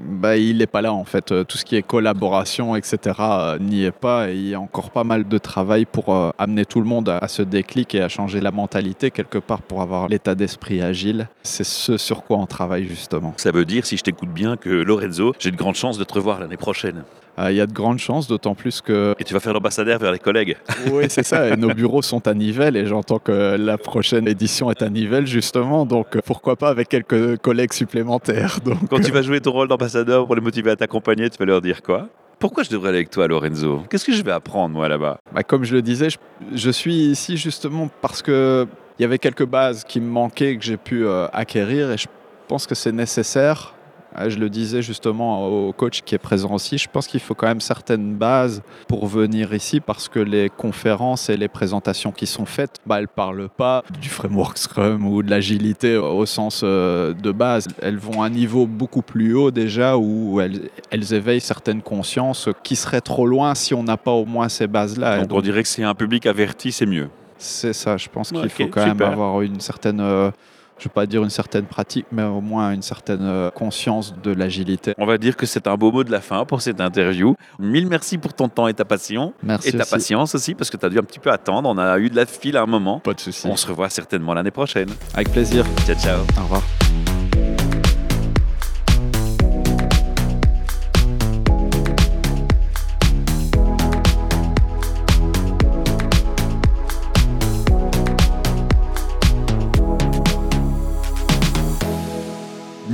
[0.01, 1.33] bah, il n'est pas là en fait.
[1.33, 4.31] Euh, Tout ce qui est collaboration, etc., euh, n'y est pas.
[4.31, 7.09] Et il y a encore pas mal de travail pour euh, amener tout le monde
[7.09, 10.83] à, à ce déclic et à changer la mentalité quelque part pour avoir l'état d'esprit
[10.83, 11.29] agile.
[11.43, 13.35] C'est ce sur quoi on travaille justement.
[13.37, 16.15] Ça veut dire, si je t'écoute bien, que Lorenzo, j'ai de grandes chances de te
[16.15, 17.05] revoir l'année prochaine.
[17.39, 19.99] Euh, Il y a de grandes chances, d'autant plus que Et tu vas faire l'ambassadeur
[19.99, 20.57] vers les collègues.
[20.93, 21.49] Oui, c'est ça.
[21.49, 25.27] Et nos bureaux sont à Nivelles et j'entends que la prochaine édition est à Nivelles,
[25.27, 25.87] justement.
[25.87, 28.59] Donc, euh, pourquoi pas avec quelques collègues supplémentaires.
[28.65, 31.45] Donc, Quand tu vas jouer ton rôle d'ambassadeur pour les motiver à t'accompagner, tu vas
[31.45, 32.09] leur dire quoi?
[32.39, 33.83] Pourquoi je devrais aller avec toi, Lorenzo?
[33.91, 35.19] Qu'est-ce que je vais apprendre, moi, là-bas?
[35.35, 36.19] Bah, comme je le disais, je,
[36.55, 38.67] je suis ici justement parce que
[38.99, 42.07] il y avait quelques bases qui me manquaient que j'ai pu euh, acquérir et je
[42.49, 43.75] pense que c'est nécessaire.
[44.17, 47.35] Euh, Je le disais justement au coach qui est présent aussi, je pense qu'il faut
[47.35, 52.27] quand même certaines bases pour venir ici parce que les conférences et les présentations qui
[52.27, 56.63] sont faites, bah, elles ne parlent pas du framework Scrum ou de l'agilité au sens
[56.65, 57.69] euh, de base.
[57.83, 62.49] Elles vont à un niveau beaucoup plus haut déjà où elles, elles éveillent certaines consciences
[62.63, 65.25] qui seraient trop loin si on n'a pas au moins ces bases-là.
[65.25, 67.09] Donc, on dirait que c'est un public averti, c'est mieux.
[67.39, 70.31] c'est ça, je pense qu'il faut quand même avoir une certaine, euh,
[70.79, 74.15] je ne vais pas dire une certaine pratique, mais au moins une certaine euh, conscience
[74.23, 74.95] de l'agilité.
[74.99, 77.35] On va dire que c'est un beau mot de la fin pour cette interview.
[77.59, 79.35] Mille merci pour ton temps et ta passion.
[79.43, 79.91] Merci et ta aussi.
[79.91, 81.69] patience aussi, parce que tu as dû un petit peu attendre.
[81.69, 83.01] On a eu de la file à un moment.
[83.01, 83.47] Pas de souci.
[83.47, 84.89] On se revoit certainement l'année prochaine.
[85.15, 85.65] Avec plaisir.
[85.87, 86.21] Ciao, ciao.
[86.39, 86.63] Au revoir.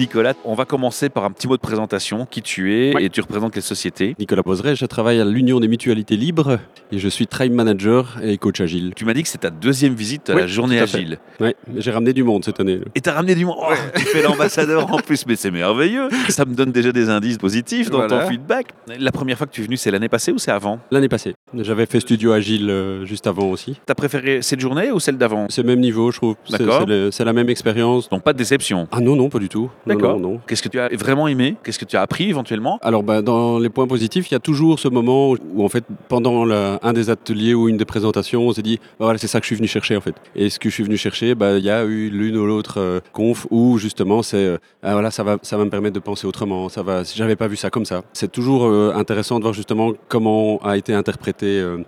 [0.04, 2.26] Nicolas, on va commencer par un petit mot de présentation.
[2.30, 3.04] Qui tu es Ouais.
[3.04, 4.14] et tu représentes quelle société?
[4.18, 6.58] Nicolas Boseret, je travaille à l'Union des mutualités libres
[6.92, 8.92] et je suis Tribe Manager et coach agile.
[8.94, 11.16] Tu m'as dit que c'est ta deuxième visite à Oui, la journée à agile.
[11.40, 12.80] Ouais, j'ai ramené du monde cette année.
[12.94, 13.56] Et t'as ramené du monde.
[13.58, 16.08] Oh, tu fais l'ambassadeur en plus, mais c'est merveilleux.
[16.28, 18.24] Ça me donne déjà des indices positifs dans Voilà.
[18.24, 18.66] ton feedback.
[19.00, 20.80] La première fois que tu es venu, c'est l'année passée ou c'est avant?
[20.90, 23.80] L'année passée, j'avais fait Studio Agile euh, juste avant aussi.
[23.86, 25.46] T'as préféré cette journée ou celle d'avant?
[25.48, 26.36] C'est le même niveau, je trouve.
[26.44, 26.86] C'est- D'accord.
[27.10, 28.10] C'est la même expérience.
[28.10, 28.86] Donc pas de déception.
[28.92, 29.70] Ah non, non, pas du tout.
[29.94, 30.18] D'accord.
[30.20, 30.40] non, non.
[30.46, 31.56] Qu'est-ce que tu as vraiment aimé?
[31.64, 32.78] Qu'est-ce que tu as appris éventuellement?
[32.82, 35.68] Alors, bah, dans les points positifs, il y a toujours ce moment où, où, en
[35.68, 39.18] fait, pendant la- un des ateliers ou une des présentations, on s'est dit, bah, voilà,
[39.18, 40.14] c'est ça que je suis venu chercher, en fait.
[40.36, 42.74] Et ce que je suis venu chercher, bah, il y a eu l'une ou l'autre
[42.78, 46.00] euh, conf où, justement, c'est, euh, ah, voilà, ça va, ça va me permettre de
[46.00, 46.68] penser autrement.
[46.68, 48.02] Ça va, si j'avais pas vu ça comme ça.
[48.12, 51.78] C'est toujours euh, intéressant de voir, justement, comment a été interprété euh,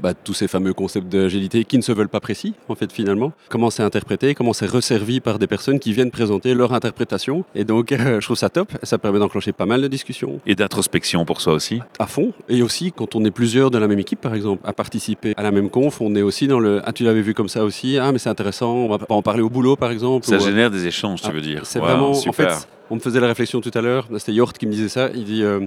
[0.00, 3.32] bah, tous ces fameux concepts d'agilité qui ne se veulent pas précis, en fait, finalement.
[3.48, 7.44] Comment c'est interprété, comment c'est resservi par des personnes qui viennent présenter leur interprétation.
[7.54, 8.72] Et donc, euh, je trouve ça top.
[8.82, 11.80] Ça permet d'enclencher pas mal de discussions Et d'introspection pour soi aussi.
[11.98, 12.32] à fond.
[12.48, 15.42] Et aussi, quand on est plusieurs de la même équipe, par exemple, à participer à
[15.42, 17.98] la même conf, on est aussi dans le Ah, tu l'avais vu comme ça aussi.
[17.98, 18.72] Ah, mais c'est intéressant.
[18.74, 20.26] On va pas en parler au boulot, par exemple.
[20.26, 21.62] Ça ou- génère des échanges, tu Ah, veux dire.
[21.64, 22.14] C'est Wow, vraiment.
[22.14, 22.46] super.
[22.46, 24.06] En fait, on me faisait la réflexion tout à l'heure.
[24.18, 25.08] C'était Yort qui me disait ça.
[25.14, 25.42] Il dit.
[25.42, 25.60] euh,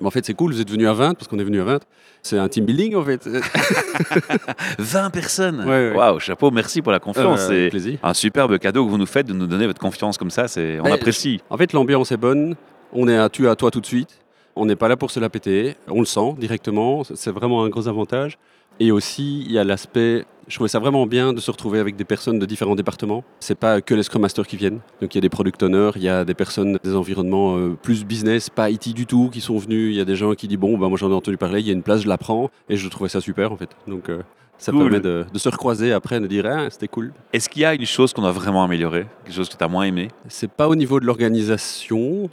[0.00, 1.64] Mais en fait, c'est cool, vous êtes venu à 20, parce qu'on est venu à
[1.64, 1.80] 20.
[2.22, 3.28] C'est un team building, en fait.
[4.78, 5.60] 20 personnes.
[5.60, 5.94] Ouais, ouais.
[5.96, 7.40] Waouh, chapeau, merci pour la confiance.
[7.42, 7.98] Euh, C'est plaisir.
[8.02, 10.48] un superbe cadeau que vous nous faites de nous donner votre confiance comme ça.
[10.48, 11.40] C'est, on Mais- apprécie.
[11.50, 12.54] En fait, l'ambiance est bonne.
[12.92, 14.18] On est à tu à toi tout de suite.
[14.56, 15.76] On n'est pas là pour se la péter.
[15.88, 17.02] On le sent directement.
[17.14, 18.38] C'est vraiment un gros avantage.
[18.80, 20.24] Et aussi, il y a l'aspect.
[20.46, 23.22] Je trouvais ça vraiment bien de se retrouver avec des personnes de différents départements.
[23.40, 24.80] C'est pas que les Scrum Masters qui viennent.
[25.02, 27.76] Donc il y a des product owners, il y a des personnes des environnements euh,
[27.82, 29.92] plus business, pas IT du tout, qui sont venus.
[29.92, 31.60] Il y a des gens qui disent bon, bah, moi j'en ai entendu parler.
[31.60, 32.50] Il y a une place, je la prends.
[32.70, 33.68] Et je trouvais ça super en fait.
[33.86, 34.22] Donc euh,
[34.56, 34.84] ça Cool.
[34.84, 37.12] permet de, de se recroiser après, de dire ah c'était cool.
[37.34, 39.06] Est-ce qu'il y a une chose qu'on a vraiment améliorée?
[39.24, 40.08] Quelque chose que tu as moins aimé?
[40.28, 42.30] C'est pas au niveau de l'organisation.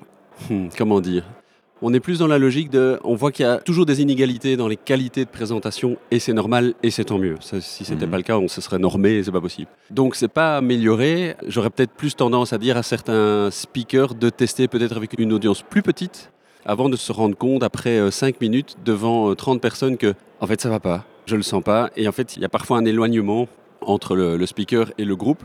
[0.49, 1.23] Hmm, comment dire?
[1.81, 2.99] On est plus dans la logique de.
[3.03, 6.31] On voit qu'il y a toujours des inégalités dans les qualités de présentation et c'est
[6.33, 7.35] normal et c'est tant mieux.
[7.41, 8.11] Ça, si c'était Mhm.
[8.11, 9.67] pas le cas, on se serait normé et c'est pas possible.
[9.91, 11.35] Donc c'est pas amélioré.
[11.47, 15.63] J'aurais peut-être plus tendance à dire à certains speakers de tester peut-être avec une audience
[15.63, 16.31] plus petite
[16.65, 20.59] avant de se rendre compte après 5 minutes devant euh, 30 personnes que en fait
[20.61, 22.85] ça va pas, je le sens pas et en fait il y a parfois un
[22.85, 23.47] éloignement
[23.85, 25.43] entre le, le speaker et le groupe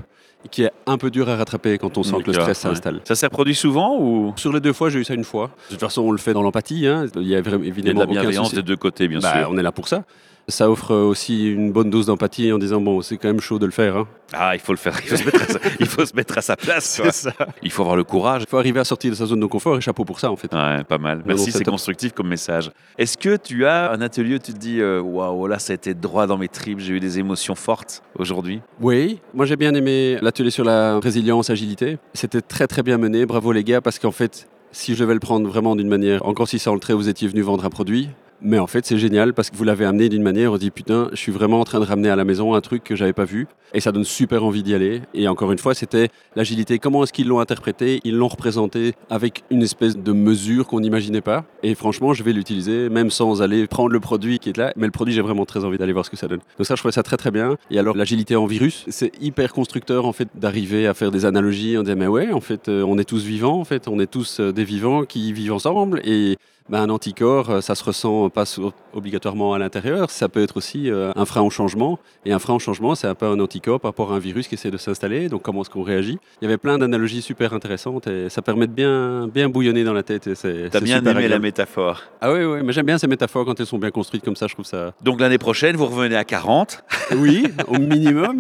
[0.50, 2.70] qui est un peu dur à rattraper quand on sent que le stress ouais.
[2.70, 3.00] s'installe.
[3.05, 4.33] Ça s'est reproduit souvent ou?
[4.37, 5.50] Sur les deux fois, j'ai eu ça une fois.
[5.68, 6.87] De toute façon, on le fait dans l'empathie.
[6.87, 7.05] hein.
[7.16, 9.18] Il y a vraiment, il y a de évidemment la bienveillance des deux côtés, bien
[9.18, 10.05] Bah, sûr On est là pour ça.
[10.51, 13.67] Ça offre aussi une bonne dose d'empathie en disant bon, c'est quand même chaud de
[13.67, 13.97] le faire.
[13.97, 14.07] hein.
[14.33, 14.99] Ah, il faut le faire.
[15.03, 17.01] Il faut se mettre à sa, il faut se mettre à sa place.
[17.13, 17.33] ça.
[17.63, 18.43] Il faut avoir le courage.
[18.47, 20.37] Il faut arriver à sortir de sa zone de confort et chapeau pour ça en
[20.37, 20.53] fait.
[20.53, 21.23] Ouais, pas mal.
[21.25, 22.71] Merci, c'est constructif comme message.
[22.99, 25.75] Est-ce que tu as un atelier où tu te dis euh, waouh, là, ça a
[25.75, 28.61] été droit dans mes tripes, j'ai eu des émotions fortes aujourd'hui?
[28.81, 31.99] Oui, moi j'ai bien aimé l'atelier sur la résilience, agilité.
[32.15, 33.27] C'était très très bien mené.
[33.27, 36.47] Bravo les gars parce qu'en fait, si je vais le prendre vraiment d'une manière, encore
[36.49, 38.09] si en le trait, vous étiez venu vendre un produit,
[38.42, 40.70] mais en fait, c'est génial parce que vous l'avez amené d'une manière, on se dit
[40.70, 43.12] putain, je suis vraiment en train de ramener à la maison un truc que j'avais
[43.12, 43.46] pas vu.
[43.72, 45.03] Et ça donne super envie d'y aller.
[45.14, 46.79] Et encore une fois, c'était l'agilité.
[46.79, 48.00] Comment est-ce qu'ils l'ont interprété?
[48.05, 51.44] Ils l'ont représenté avec une espèce de mesure qu'on n'imaginait pas.
[51.62, 54.72] Et franchement, je vais l'utiliser, même sans aller prendre le produit qui est là.
[54.76, 56.40] Mais le produit, j'ai vraiment très envie d'aller voir ce que ça donne.
[56.59, 57.57] Donc ça, je trouvais ça très très bien.
[57.70, 61.76] Et alors, l'agilité en virus, c'est hyper constructeur en fait d'arriver à faire des analogies.
[61.79, 63.61] On dit mais ouais, en fait, euh, on est tous vivants.
[63.61, 66.00] En fait, on est tous euh, des vivants qui vivent ensemble.
[66.05, 66.38] Et
[66.70, 68.44] ben, un anticorps, euh, ça se ressent pas
[68.92, 71.98] obligatoirement à l'intérieur, ça peut être aussi euh, un frein au changement.
[72.24, 74.46] Et un frein au changement, c'est un peu un anticorps par rapport à un virus
[74.46, 75.28] qui essaie de s'installer.
[75.28, 78.68] Donc comment est-ce qu'on réagit Il y avait plein d'analogies super intéressantes et ça permet
[78.68, 80.28] de bien, bien bouillonner dans la tête.
[80.70, 82.02] T'as bien aimé la métaphore.
[82.20, 84.46] Ah oui, oui, mais j'aime bien ces métaphores quand elles sont bien construites comme ça,
[84.46, 84.92] je trouve ça.
[85.02, 86.85] Donc l'année prochaine, vous revenez à 40
[87.16, 88.38] Oui, au minimum.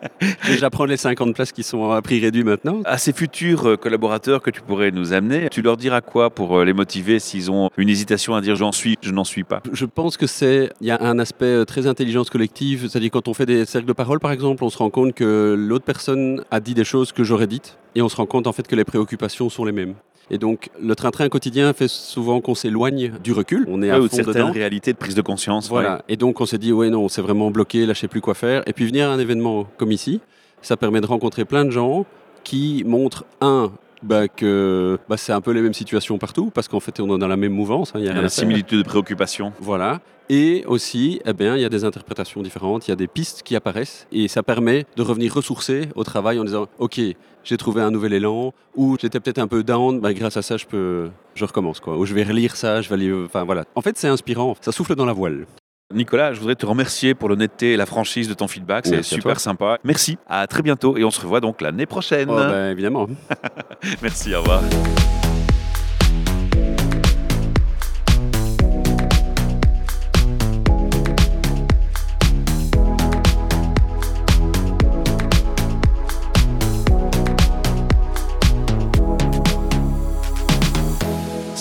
[0.46, 2.82] Déjà prendre les 50 places qui sont à prix réduit maintenant.
[2.84, 6.62] À ces futurs euh, collaborateurs que tu pourrais nous amener, tu leur diras quoi pour
[6.62, 9.86] les motiver s'ils ont une hésitation à dire j'en suis, je n'en suis pas Je
[9.86, 13.34] pense que c'est, il y a un aspect euh, très intelligence collective, c'est-à-dire quand on
[13.34, 16.60] fait des cercles de parole par exemple, on se rend compte que l'autre personne a
[16.60, 18.84] dit des choses que j'aurais dites et on se rend compte en fait que les
[18.84, 19.94] préoccupations sont les mêmes.
[20.30, 23.66] Et donc, le train-train quotidien fait souvent qu'on s'éloigne du recul.
[23.68, 24.52] On est à fond certaines dedans.
[24.52, 25.68] réalités de prise de conscience.
[25.68, 26.02] Voilà.
[26.08, 28.34] Et donc, on s'est dit, ouais, non, c'est vraiment bloqué, là, je sais plus quoi
[28.34, 28.62] faire.
[28.66, 30.20] Et puis, venir à un événement comme ici,
[30.62, 32.06] ça permet de rencontrer plein de gens
[32.44, 36.80] qui montrent, un, bah, que bah, c'est un peu les mêmes situations partout, parce qu'en
[36.80, 37.92] fait, on est dans la même mouvance.
[37.94, 39.52] Hein, il y a, une similitude de préoccupation.
[39.60, 40.00] Voilà.
[40.28, 43.42] Et aussi, eh bien, il y a des interprétations différentes, il y a des pistes
[43.42, 47.00] qui apparaissent, et ça permet de revenir ressourcer au travail en disant, OK,
[47.44, 50.56] j'ai trouvé un nouvel élan, ou j'étais peut-être un peu down, bah, grâce à ça,
[50.56, 51.98] je peux, je recommence, quoi.
[51.98, 53.64] Ou je vais relire ça, je vais aller, enfin voilà.
[53.74, 55.46] En fait, c'est inspirant, ça souffle dans la voile.
[55.92, 58.86] Nicolas, je voudrais te remercier pour l'honnêteté et la franchise de ton feedback.
[58.86, 59.78] C'est super sympa.
[59.84, 60.18] Merci.
[60.28, 62.28] À très bientôt et on se revoit donc l'année prochaine.
[62.30, 63.08] Oh, ben, évidemment.
[64.02, 64.34] Merci.
[64.34, 64.62] Au revoir.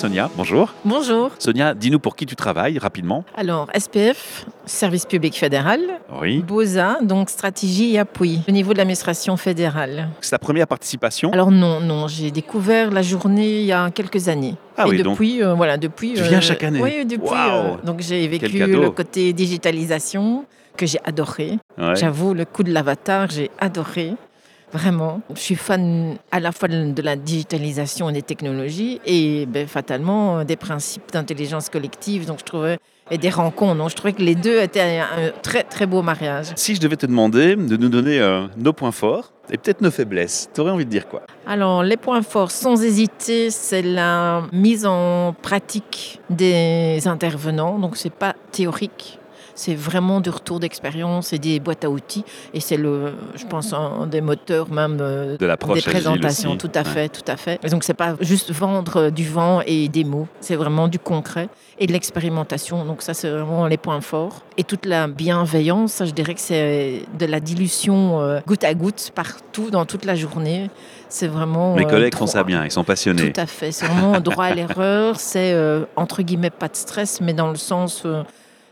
[0.02, 0.74] Sonia, bonjour.
[0.84, 1.30] Bonjour.
[1.38, 3.24] Sonia, dis-nous pour qui tu travailles rapidement.
[3.38, 5.80] Alors, SPF, Service public fédéral.
[6.20, 6.40] Oui.
[6.40, 10.10] BOSA, donc stratégie et appui au niveau de l'administration fédérale.
[10.20, 11.32] C'est ta première participation?
[11.32, 14.56] Alors non, non, j'ai découvert la journée il y a quelques années.
[14.76, 16.16] Ah et oui, depuis, donc, euh, voilà, depuis.
[16.16, 17.30] Tu viens chaque année Oui, depuis.
[17.30, 17.36] Wow.
[17.36, 20.46] euh, donc j'ai vécu le côté digitalisation
[20.78, 21.60] que j'ai adoré.
[21.78, 21.96] Ouais.
[21.96, 24.16] J'avoue, le coup de l'avatar, j'ai adoré.
[24.74, 29.68] Vraiment, je suis fan à la fois de la digitalisation et des technologies et ben,
[29.68, 32.26] fatalement des principes d'intelligence collective.
[32.26, 32.78] Donc je trouvais
[33.12, 33.78] et des rencontres.
[33.78, 36.48] Donc je trouvais que les deux étaient un très très beau mariage.
[36.56, 39.92] Si je devais te demander de nous donner euh, nos points forts et peut-être nos
[39.92, 41.24] faiblesses, tu aurais envie de dire quoi?
[41.46, 47.78] Alors, les points forts, sans hésiter, c'est la mise en pratique des intervenants.
[47.78, 49.20] Donc, c'est pas théorique.
[49.62, 52.26] C'est vraiment du retour d'expérience et des boîtes à outils.
[52.52, 56.50] Et c'est le, je pense, un des moteurs même euh, De des présentations.
[56.54, 56.58] aussi.
[56.58, 56.86] Tout à Ouais.
[56.86, 57.60] fait, tout à fait.
[57.64, 60.28] Et donc, c'est pas juste vendre du vent et des mots.
[60.40, 61.48] C'est vraiment du concret
[61.78, 62.86] et de l'expérimentation.
[62.86, 64.42] Donc, ça, c'est vraiment les points forts.
[64.58, 68.74] Et toute la bienveillance, ça, je dirais que c'est de la dilution euh, goutte à
[68.74, 70.72] goutte partout, dans toute la journée.
[71.08, 71.76] C'est vraiment.
[71.76, 73.32] Mes euh, collègues font ça bien, ils sont passionnés.
[73.32, 73.72] Tout à fait.
[73.72, 75.18] C'est vraiment droit à l'erreur.
[75.20, 78.08] C'est euh, entre guillemets pas de stress, mais dans le sens.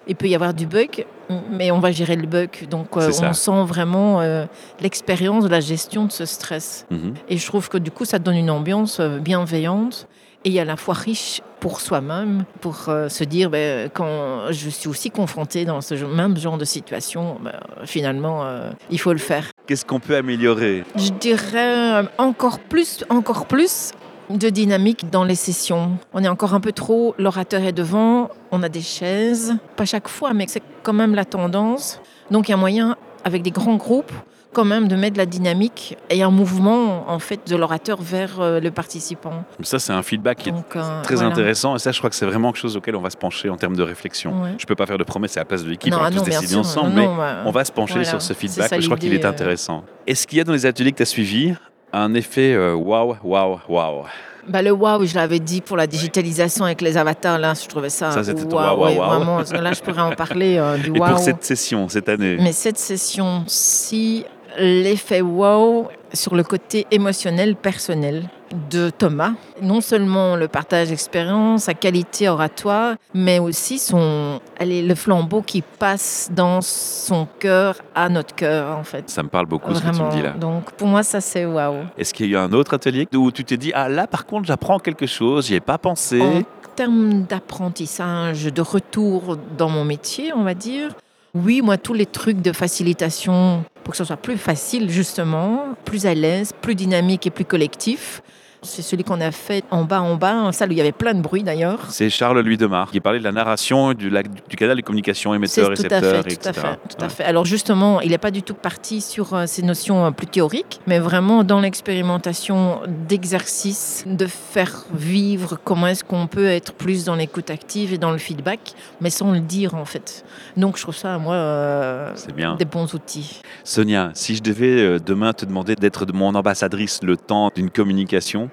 [0.10, 1.06] Il peut y avoir du bug,
[1.52, 2.50] mais on va gérer le bug.
[2.69, 3.30] Donc, euh, ça.
[3.30, 4.45] on sent vraiment euh,
[4.82, 6.86] l'expérience de la gestion de ce stress.
[6.89, 7.13] Mhm.
[7.30, 10.08] Et je trouve que du coup, ça donne une ambiance euh, bienveillante
[10.45, 14.88] et à la fois riche pour soi-même, pour euh, se dire, ben, quand je suis
[14.88, 19.52] aussi confrontée dans ce même genre de situation, ben, finalement, euh, il faut le faire.
[19.67, 20.84] Qu'est-ce qu'on peut améliorer?
[20.95, 23.91] Je dirais encore plus, encore plus
[24.30, 25.98] de dynamique dans les sessions.
[26.13, 30.07] On est encore un peu trop, l'orateur est devant, on a des chaises, pas chaque
[30.07, 32.01] fois, mais c'est quand même la tendance.
[32.31, 34.12] Donc il y a moyen, avec des grands groupes,
[34.53, 38.41] quand même de mettre de la dynamique et un mouvement en fait de l'orateur vers
[38.41, 39.43] euh, le participant.
[39.62, 41.29] Ça, c'est un feedback qui est euh, très voilà.
[41.29, 41.75] intéressant.
[41.75, 43.57] Et ça, je crois que c'est vraiment quelque chose auquel on va se pencher en
[43.57, 44.41] termes de réflexion.
[44.41, 44.55] Ouais.
[44.57, 46.23] Je peux pas faire de promesses à la place de l'équipe, on va ah tous
[46.23, 46.59] décider sûr.
[46.59, 48.09] ensemble, Non, mais bah, on va se pencher voilà.
[48.09, 48.69] sur ce feedback.
[48.69, 49.29] ça Je crois qu'il est euh.
[49.29, 49.83] intéressant.
[50.07, 51.53] Est-ce qu'il y a dans les ateliers que tu as suivis
[51.93, 54.05] un effet waouh, waouh, waouh
[54.47, 57.89] Bah, le waouh, je l'avais dit pour la digitalisation avec les avatars, là, je trouvais
[57.89, 58.12] ça.
[58.12, 59.08] Ça, c'était waouh, waouh, waouh.
[59.08, 59.38] vraiment.
[59.62, 61.10] Là, je pourrais en parler euh, du Et waouh.
[61.12, 62.38] pour cette session, cette année?
[62.41, 64.25] Mais cette session, si
[64.58, 68.30] l'effet wow, sur le côté émotionnel, personnel
[68.72, 69.34] de Thomas.
[69.62, 75.62] Non seulement le partage d'expérience, sa qualité oratoire, mais aussi son, allez, le flambeau qui
[75.62, 79.08] passe dans son cœur à notre cœur, en fait.
[79.10, 80.08] Ça me parle beaucoup ce que tu Vraiment.
[80.08, 80.32] me dis là.
[80.32, 81.84] Donc pour moi, ça c'est waouh.
[81.98, 84.26] Est-ce qu'il y a eu un autre atelier où tu t'es dit ah là par
[84.26, 86.19] contre j'apprends quelque chose, j'y ai pas pensé?
[86.19, 86.41] En
[86.76, 90.95] termes d'apprentissage, de retour dans mon métier, on va dire,
[91.36, 96.06] oui, moi, tous les trucs de facilitation pour que ce soit plus facile, justement, plus
[96.06, 98.22] à l'aise, plus dynamique et plus collectif,
[98.62, 100.91] c'est celui qu'on a fait en bas, en bas, en salle où il y avait
[100.91, 101.80] plein de bruit d'ailleurs.
[101.89, 105.32] C'est Charles Louis Demar qui parlait de la narration du, la- du canal de communication
[105.32, 106.06] C'est émetteur, tout à tout
[106.50, 107.24] à fait, tout à fait.
[107.24, 110.81] Alors justement, il n'est pas du tout parti sur euh, ces notions euh, plus théoriques,
[110.88, 117.15] mais vraiment dans l'expérimentation d'exercices, de faire vivre comment est-ce qu'on peut être plus dans
[117.15, 120.25] l'écoute active et dans le feedback, mais sans le dire en fait.
[120.58, 122.56] Donc je trouve ça, moi, euh, bien.
[122.56, 123.42] des bons outils.
[123.63, 128.48] Sonia, si je devais demain te demander d'être de mon ambassadrice le temps d'une communication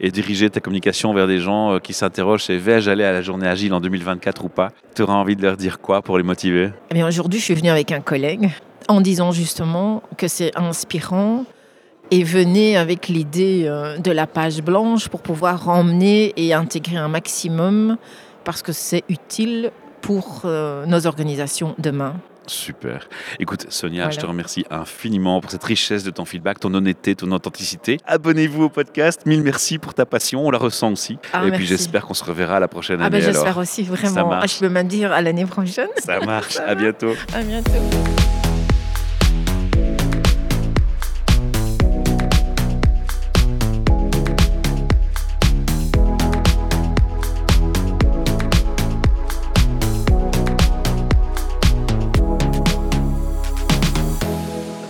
[0.00, 3.22] et diriger ta communication vers des gens euh, qui s'interrogent c'est vais-je aller à la
[3.22, 4.70] journée agile en 2024 ou pas?
[4.94, 6.70] Tu auras envie de leur dire quoi pour les motiver?
[6.90, 8.50] Eh bien, aujourd'hui, je suis venue avec un collègue
[8.88, 11.44] en disant justement que c'est inspirant
[12.10, 17.08] et venez avec l'idée euh, de la page blanche pour pouvoir emmener et intégrer un
[17.08, 17.96] maximum
[18.44, 19.70] parce que c'est utile
[20.00, 22.14] pour euh, nos organisations demain.
[22.50, 23.08] Super.
[23.38, 24.10] Écoute, Sonia, Voilà.
[24.10, 27.98] je te remercie infiniment pour cette richesse de ton feedback, ton honnêteté, ton authenticité.
[28.06, 29.22] Abonnez-vous au podcast.
[29.24, 30.44] Mille merci pour ta passion.
[30.46, 31.18] On la ressent aussi.
[31.32, 33.24] Ah, et puis j'espère qu'on se reverra la prochaine Ah ben année.
[33.24, 33.58] j'espère alors.
[33.58, 34.32] aussi, Ça vraiment.
[34.32, 34.54] Ah, marche.
[34.56, 35.88] je peux même dire à l'année prochaine.
[35.98, 36.56] Ça marche.
[36.58, 37.14] À bientôt.
[37.32, 38.19] À bientôt.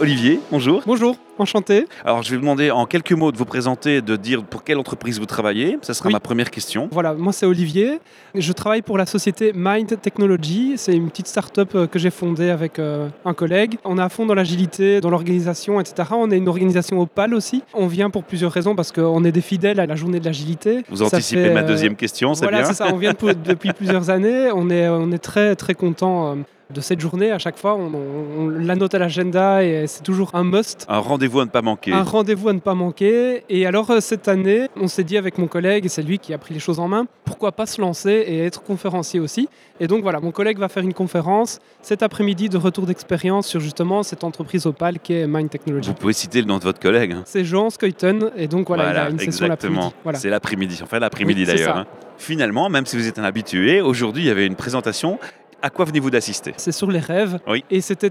[0.01, 0.83] Olivier, bonjour.
[0.87, 1.85] Bonjour, enchanté.
[2.07, 4.79] Alors, je vais vous demander en quelques mots de vous présenter, de dire pour quelle
[4.79, 5.77] entreprise vous travaillez.
[5.83, 6.15] Ça sera Oui.
[6.15, 6.89] ma première question.
[6.91, 7.99] Voilà, moi c'est Olivier.
[8.35, 10.73] Je travaille pour la société Mind Technology.
[10.77, 13.77] C'est une petite start-up euh, que j'ai fondée avec euh, un collègue.
[13.85, 16.09] On est à fond dans l'agilité, dans l'organisation, etc.
[16.13, 17.63] On est une organisation opale aussi.
[17.75, 20.83] On vient pour plusieurs raisons parce qu'on est des fidèles à la journée de l'agilité.
[20.89, 22.87] Vous Ça anticipez fait, ma euh, deuxième question, c'est Voilà, bien c'est ça.
[22.91, 23.13] On vient
[23.45, 24.49] depuis plusieurs années.
[24.55, 26.37] On est, on est très très content
[26.73, 27.31] de cette journée.
[27.31, 30.87] À chaque fois, on, on- on la note à l'agenda et c'est toujours un must.
[30.89, 31.93] Un rendez-vous à ne pas manquer.
[31.93, 33.45] Un rendez-vous à ne pas manquer.
[33.49, 36.33] Et alors, euh, cette année, on s'est dit avec mon collègue, et c'est lui qui
[36.35, 39.49] a pris les choses en main, pourquoi pas se lancer et être conférencier aussi.
[39.81, 43.61] Et donc voilà, mon collègue va faire une conférence cet après-midi de retour d'expérience sur
[43.61, 45.89] justement cette entreprise opale qui est Mind Technology.
[45.89, 47.13] Vous pouvez citer le nom de votre collègue.
[47.13, 47.23] hein.
[47.25, 49.49] C'est Jean Skeuten, et donc voilà, il a une session exactement.
[49.77, 49.95] l'après-midi.
[50.05, 50.19] Voilà.
[50.19, 51.77] C'est l'après-midi, enfin l'après-midi Oui, d'ailleurs.
[51.77, 51.87] hein.
[52.19, 55.19] Finalement, même si vous êtes un habitué, aujourd'hui il y avait une présentation.
[55.63, 56.55] À quoi venez-vous d'assister?
[56.57, 57.65] C'est sur les rêves, Oui.
[57.71, 58.11] et c'était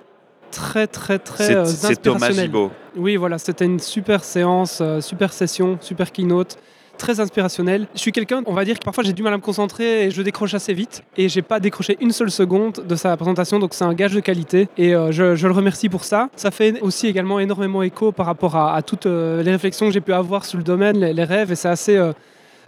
[0.51, 2.45] très très très euh, c'est Thomas inspirationnel.
[2.45, 2.71] Gibault.
[2.95, 6.57] Oui, voilà, c'était une super séance, euh, super session, super keynote,
[6.97, 7.87] très inspirationnelle.
[7.95, 10.11] Je suis quelqu'un, on va dire que parfois j'ai du mal à me concentrer et
[10.11, 11.03] je décroche assez vite.
[11.17, 14.19] Et j'ai pas décroché une seule seconde de sa présentation, donc c'est un gage de
[14.19, 14.67] qualité.
[14.77, 16.29] Et euh, je, je le remercie pour ça.
[16.35, 19.93] Ça fait aussi également énormément écho par rapport à, à toutes euh, les réflexions que
[19.93, 21.95] j'ai pu avoir sur le domaine, les, les rêves, et c'est assez.
[21.95, 22.11] euh,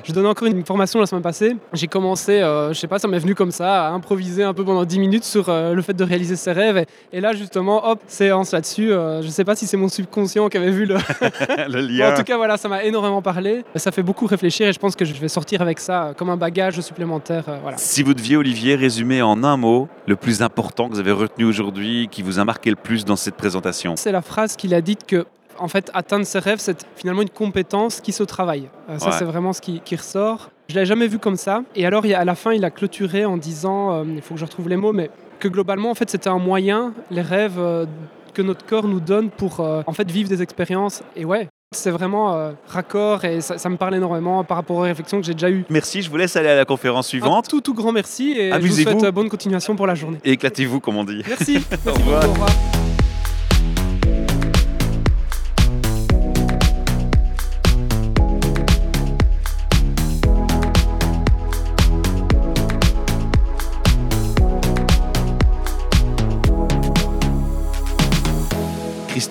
[0.03, 1.55] je donnais encore une formation la semaine passée.
[1.73, 4.63] J'ai commencé, euh, je sais pas, ça m'est venu comme ça, à improviser un peu
[4.63, 6.77] pendant 10 minutes sur euh, le fait de réaliser ses rêves.
[6.77, 8.91] Et, et là, justement, hop, séance là-dessus.
[8.91, 10.95] Euh, je sais pas si c'est mon subconscient qui avait vu le,
[11.67, 12.13] le lien.
[12.13, 13.63] en tout cas, voilà, ça m'a énormément parlé.
[13.75, 16.29] Ça fait beaucoup réfléchir et je pense que je vais sortir avec ça euh, comme
[16.29, 17.45] un bagage supplémentaire.
[17.47, 17.77] euh, voilà.
[17.77, 21.45] Si vous deviez, Olivier, résumer en un mot le plus important que vous avez retenu
[21.45, 23.95] aujourd'hui, qui vous a marqué le plus dans cette présentation?
[23.97, 25.25] C'est la phrase qu'il a dite que,
[25.61, 28.69] en fait, atteindre ses rêves, c'est finalement une compétence qui se travaille.
[28.89, 29.15] Euh, ça, Ouais.
[29.19, 30.49] c'est vraiment ce qui, qui ressort.
[30.69, 31.63] Je l'avais jamais vu comme ça.
[31.75, 34.45] Et alors, à la fin, il a clôturé en disant, euh, il faut que je
[34.45, 35.09] retrouve les mots, mais
[35.39, 37.85] que globalement, en fait, c'était un moyen, les rêves euh,
[38.33, 41.03] que notre corps nous donne pour, en fait, vivre des expériences.
[41.15, 41.47] Et ouais.
[41.73, 45.25] C'est vraiment euh, raccord et ça, ça me parle énormément par rapport aux réflexions que
[45.25, 45.63] j'ai déjà eues.
[45.69, 47.47] Merci, je vous laisse aller à la conférence Un suivante.
[47.47, 48.99] tout, tout grand merci et je vous Amusez-vous.
[48.99, 50.17] souhaite bonne continuation pour la journée.
[50.25, 51.23] Et éclatez-vous, comme on dit.
[51.25, 51.59] Merci.
[51.71, 52.19] Merci revoir.
[52.19, 52.80] beaucoup, au revoir.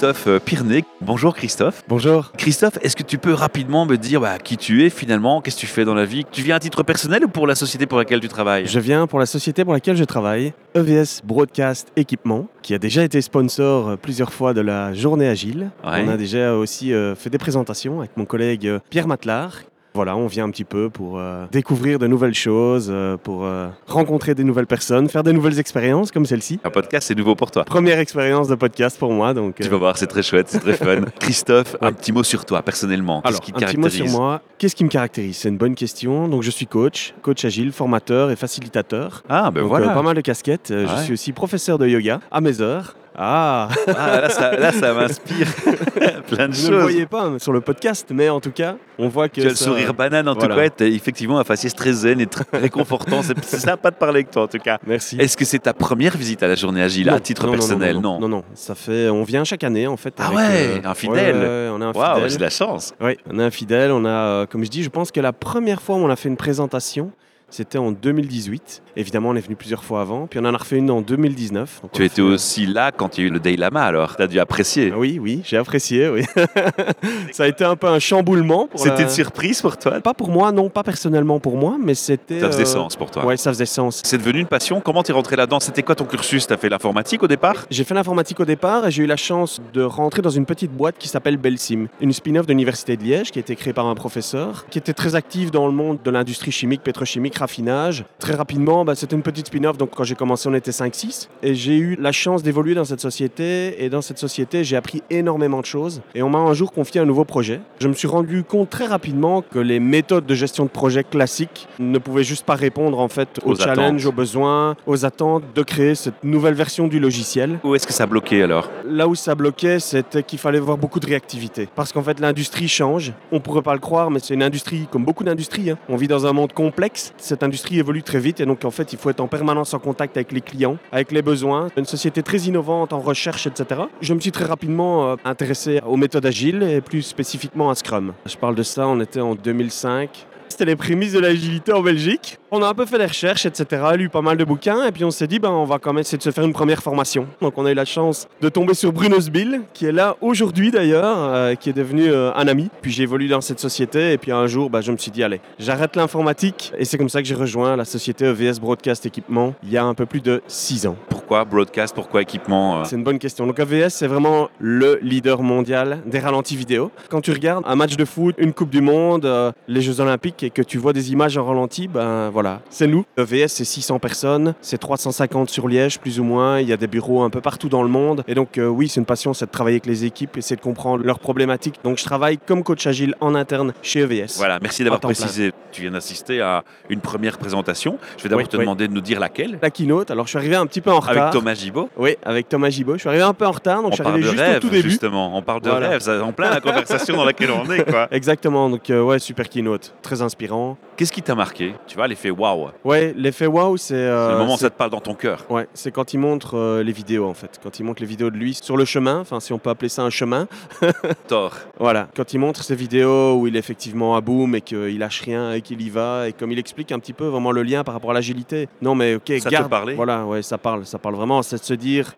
[0.00, 0.84] Christophe euh, Pirnet.
[1.02, 1.82] Bonjour Christophe.
[1.86, 2.32] Bonjour.
[2.38, 5.60] Christophe, est-ce que tu peux rapidement me dire bah, qui tu es finalement, qu'est-ce que
[5.60, 6.24] tu fais dans la vie?
[6.32, 8.64] Tu viens à titre personnel ou pour la société pour laquelle tu travailles?
[8.66, 13.04] Je viens pour la société pour laquelle je travaille, EVS Broadcast Équipement, qui a déjà
[13.04, 15.70] été sponsor euh, plusieurs fois de la journée agile.
[15.84, 16.02] Ouais.
[16.02, 19.64] On a déjà aussi euh, fait des présentations avec mon collègue Pierre Matelard.
[19.94, 23.68] Voilà, on vient un petit peu pour euh, découvrir de nouvelles choses, euh, pour euh,
[23.88, 26.60] rencontrer des nouvelles personnes, faire de nouvelles expériences comme celle-ci.
[26.62, 27.64] Un podcast, c'est nouveau pour toi.
[27.64, 29.56] Première expérience de podcast pour moi, donc.
[29.56, 31.02] Tu vas voir, c'est très chouette, c'est très fun.
[31.18, 33.20] Christophe, un petit mot sur toi, personnellement.
[33.22, 34.42] Qu'est-ce qui un te petit mot sur moi.
[34.58, 35.38] Qu'est-ce qui me caractérise?
[35.38, 36.28] C'est une bonne question.
[36.28, 39.24] Donc, je suis coach, coach agile, formateur et facilitateur.
[39.28, 39.88] Ah, ben Donc, voilà.
[39.88, 40.70] pas mal de casquettes.
[40.70, 40.86] Ouais.
[40.98, 42.94] Je suis aussi professeur de yoga à mes heures.
[43.16, 45.46] Ah, Ah, là, ça, là, ça m'inspire
[46.28, 46.82] plein de vous ne le choses.
[46.82, 49.50] voyez pas hein, sur le podcast, mais en tout cas, on voit que Tu as
[49.50, 50.54] le sourire banane en Voilà.
[50.70, 53.22] tout cas, effectivement un faciès très zen et très réconfortant.
[53.22, 54.78] C'est c'est sympa de parler avec toi en tout cas.
[54.86, 55.16] Merci.
[55.18, 57.96] Est-ce que c'est ta première visite à la journée agile Non, à titre non, personnel?
[57.96, 58.44] non, non, non, non.
[58.54, 60.14] Ça fait, on vient chaque année en fait.
[60.18, 61.36] Ah avec, ouais, un fidèle.
[61.36, 62.30] ouais, ouais, on a un Waouh, fidèle.
[62.30, 62.94] j'ai de la chance.
[63.00, 63.90] Oui, on a un fidèle.
[63.90, 66.16] On a, euh, comme je dis, je pense que la première fois où on a
[66.16, 67.10] fait une présentation,
[67.50, 68.82] c'était en 2018.
[68.96, 70.26] Évidemment, on est venu plusieurs fois avant.
[70.26, 71.80] Puis on en a refait une en 2019.
[71.82, 74.16] Donc, Tu étais fait- aussi là quand il y a eu le Day Lama alors.
[74.16, 74.90] Tu as dû apprécier.
[74.94, 76.08] Ah Oui, oui, j'ai apprécié.
[76.08, 76.22] Oui.
[77.32, 78.68] Ça a été un peu un chamboulement.
[78.74, 80.00] C'était la- une surprise pour toi?
[80.00, 82.40] Pas pour moi, non, pas personnellement pour moi, mais c'était.
[82.40, 83.24] Ça faisait euh, sens pour toi.
[83.24, 84.00] Ouais, ça faisait sens.
[84.04, 84.80] C'est devenu une passion.
[84.80, 85.60] Comment t'es rentré là-dedans?
[85.60, 86.46] C'était quoi ton cursus?
[86.46, 87.66] T'as fait l'informatique au départ?
[87.70, 90.72] J'ai fait l'informatique au départ et j'ai eu la chance de rentrer dans une petite
[90.72, 93.86] boîte qui s'appelle Belsim, une spin-off de l'Université de Liège qui a été créée par
[93.86, 98.04] un professeur qui était très actif dans le monde de l'industrie chimique, pétrochimique, raffinage.
[98.18, 101.28] Très rapidement, bah, c'était une petite spin-off, donc quand j'ai commencé, on était 5-6.
[101.42, 105.02] Et j'ai eu la chance d'évoluer dans cette société et dans cette société, j'ai appris
[105.10, 106.00] énormément de choses.
[106.14, 107.60] Et on m'a un jour confié un nouveau projet.
[107.80, 111.66] Je me suis rendu compte très rapidement que les méthodes de gestion de projet classiques
[111.78, 114.06] ne pouvaient juste pas répondre en fait aux, Aux challenges, attentes.
[114.06, 117.58] aux besoins, aux attentes de créer cette nouvelle version du logiciel.
[117.64, 118.70] Où est-ce que ça bloquait alors?
[118.86, 121.68] Là où ça bloquait, c'était qu'il fallait avoir beaucoup de réactivité.
[121.74, 123.12] Parce qu'en fait, l'industrie change.
[123.32, 125.70] On pourrait pas le croire, mais c'est une industrie comme beaucoup d'industries.
[125.70, 125.78] hein.
[125.88, 127.12] On vit dans un monde complexe.
[127.30, 129.78] Cette industrie évolue très vite et donc en fait, il faut être en permanence en
[129.78, 131.68] contact avec les clients, avec les besoins.
[131.76, 133.82] Une société très innovante en recherche, etc.
[134.00, 138.14] Je me suis très rapidement euh, intéressé aux méthodes agiles et plus spécifiquement à Scrum.
[138.26, 140.26] Je parle de ça, on était en 2005.
[140.48, 142.39] C'était les prémices de l'agilité en Belgique.
[142.52, 145.04] On a un peu fait des recherches, etc., lu pas mal de bouquins, et puis
[145.04, 147.28] on s'est dit, ben, on va quand même essayer de se faire une première formation.
[147.40, 150.72] Donc on a eu la chance de tomber sur Bruno Sbill, qui est là aujourd'hui
[150.72, 152.68] d'ailleurs, euh, qui est devenu euh, un ami.
[152.82, 155.22] Puis j'ai évolué dans cette société, et puis un jour, ben, je me suis dit,
[155.22, 159.54] allez, j'arrête l'informatique, et c'est comme ça que j'ai rejoint la société EVS Broadcast Equipment
[159.62, 160.96] il y a un peu plus de 6 ans.
[161.08, 161.94] Pourquoi broadcast?
[161.94, 162.84] Pourquoi équipement euh?
[162.84, 163.46] C'est une bonne question.
[163.46, 166.90] Donc AVS, c'est vraiment le leader mondial des ralentis vidéo.
[167.10, 170.50] Quand tu regardes un match de foot, une Coupe du Monde, les Jeux Olympiques et
[170.50, 172.39] que tu vois des images en ralenti, ben voilà,
[172.70, 173.04] c'est nous.
[173.16, 176.60] EVS, c'est 600 personnes, c'est 350 sur Liège, plus ou moins.
[176.60, 178.24] Il y a des bureaux un peu partout dans le monde.
[178.28, 180.60] Et donc, euh, oui, c'est une passion, c'est de travailler avec les équipes, essayer de
[180.60, 181.76] comprendre leurs problématiques.
[181.84, 184.36] Donc, je travaille comme coach agile en interne chez EVS.
[184.38, 185.08] Voilà, merci d'avoir plein.
[185.10, 185.52] précisé.
[185.72, 187.98] Tu viens d'assister à une première présentation.
[188.16, 188.62] Je vais d'abord Oui, te oui.
[188.62, 189.58] demander de nous dire laquelle.
[189.62, 191.16] La keynote, alors je suis arrivé un petit peu en retard.
[191.28, 191.88] Avec Thomas Gibaud.
[191.96, 192.94] Oui, avec Thomas Gibaud.
[192.94, 194.44] Je suis arrivé un peu en retard, donc On je suis parle arrivé de juste
[194.44, 194.90] rêve, au tout début.
[194.90, 195.36] justement.
[195.36, 195.88] On parle de Voilà.
[195.90, 197.84] rêve, en plein la conversation dans laquelle on est.
[197.88, 198.08] Quoi.
[198.12, 200.76] Exactement, donc euh, ouais, super keynote, très inspirant.
[200.96, 201.74] Qu'est-ce qui t'a marqué?
[201.86, 202.68] Tu vois, l'effet waouh.
[202.84, 203.94] Ouais, l'effet wow, c'est.
[203.94, 205.44] euh, C'est le moment où ça te parle dans ton cœur.
[205.50, 207.58] Ouais, c'est quand il montre euh, les vidéos en fait.
[207.62, 209.88] Quand il montre les vidéos de lui sur le chemin, enfin si on peut appeler
[209.88, 210.46] ça un chemin.
[211.28, 211.52] Thor.
[211.78, 215.22] Voilà, quand il montre ces vidéos où il est effectivement à boum et qu'il lâche
[215.22, 217.84] rien et qu'il y va et comme il explique un petit peu vraiment le lien
[217.84, 218.68] par rapport à l'agilité.
[218.82, 219.68] Non mais ok, Ça te garde.
[219.70, 219.94] parlait?
[219.94, 221.42] Voilà, ouais, ça parle, ça parle vraiment.
[221.42, 222.14] C'est de se dire,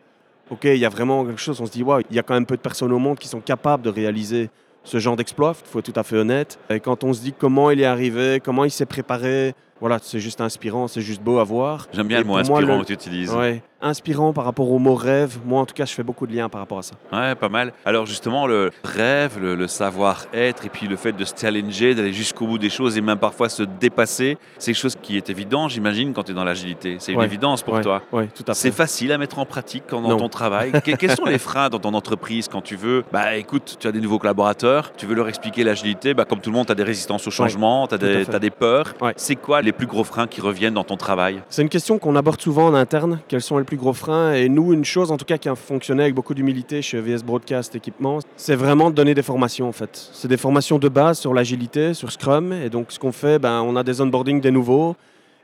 [0.51, 1.61] ok, il y a vraiment quelque chose.
[1.61, 3.29] On se dit, waouh, il y a quand même peu de personnes au monde qui
[3.29, 4.51] sont capables de réaliser
[4.85, 5.55] ce genre d'exploit.
[5.65, 6.59] Il faut être tout à fait honnête.
[6.71, 10.21] Et quand on se dit comment il est arrivé, comment il s'est préparé, voilà, c'est
[10.21, 11.89] juste inspirant, c'est juste beau à voir.
[11.93, 13.35] J'aime bien Et le mot moi, inspirant le- que tu utilises.
[13.35, 15.39] Ouais, inspirant par rapport au mot rêve.
[15.45, 16.95] Moi, en tout cas, je fais beaucoup de liens par rapport à ça.
[17.13, 17.73] Ouais, pas mal.
[17.85, 22.13] Alors justement, le rêve, le, le savoir-être, et puis le fait de se challenger, d'aller
[22.13, 25.69] jusqu'au bout des choses et même parfois se dépasser, c'est quelque chose qui est évident,
[25.69, 26.97] j'imagine, quand tu es dans l'agilité.
[27.01, 28.03] C'est une Ouais, évidence pour ouais, toi.
[28.13, 28.77] Ouais, tout à C'est fait.
[28.77, 30.17] facile à mettre en pratique quand- dans Non.
[30.17, 30.71] ton travail.
[30.85, 33.93] Que- quels sont les freins dans ton entreprise quand tu veux Bah écoute, tu as
[33.93, 36.77] des nouveaux collaborateurs, tu veux leur expliquer l'agilité, bah, comme tout le monde, tu as
[36.77, 38.95] des résistances au changement, tu as, des peurs.
[39.01, 39.13] Ouais.
[39.17, 42.17] C'est quoi les plus gros freins qui reviennent dans ton travail C'est une question qu'on
[42.17, 43.21] aborde souvent en interne.
[43.29, 45.55] Quels sont les plus gros freins Et nous, une chose en tout cas qui a
[45.55, 49.73] fonctionné avec beaucoup d'humilité chez VS Broadcast Équipement, c'est vraiment de donner des formations en
[49.73, 50.11] fait.
[50.13, 52.53] C'est des formations de base sur l'agilité, sur Scrum.
[52.53, 54.97] Et donc ce qu'on fait, ben, on a des onboarding des nouveaux.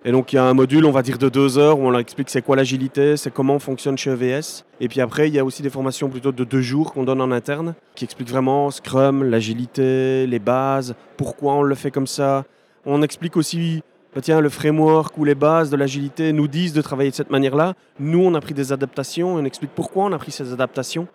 [0.05, 1.91] Et donc il y a un module, on va dire de deux heures, où on
[1.91, 4.65] leur explique c'est quoi l'agilité, c'est comment on fonctionne chez EVS.
[4.81, 7.21] Et puis après, il y a aussi des formations plutôt de deux jours qu'on donne
[7.21, 12.45] en interne, qui expliquent vraiment Scrum, l'agilité, les bases, pourquoi on le fait comme ça.
[12.87, 13.83] On explique aussi
[14.15, 17.31] bah tiens, le framework ou les bases de l'agilité nous disent de travailler de cette
[17.31, 17.75] manière-là.
[18.01, 21.07] Nous, on a pris des adaptations et on explique pourquoi on a pris ces adaptations.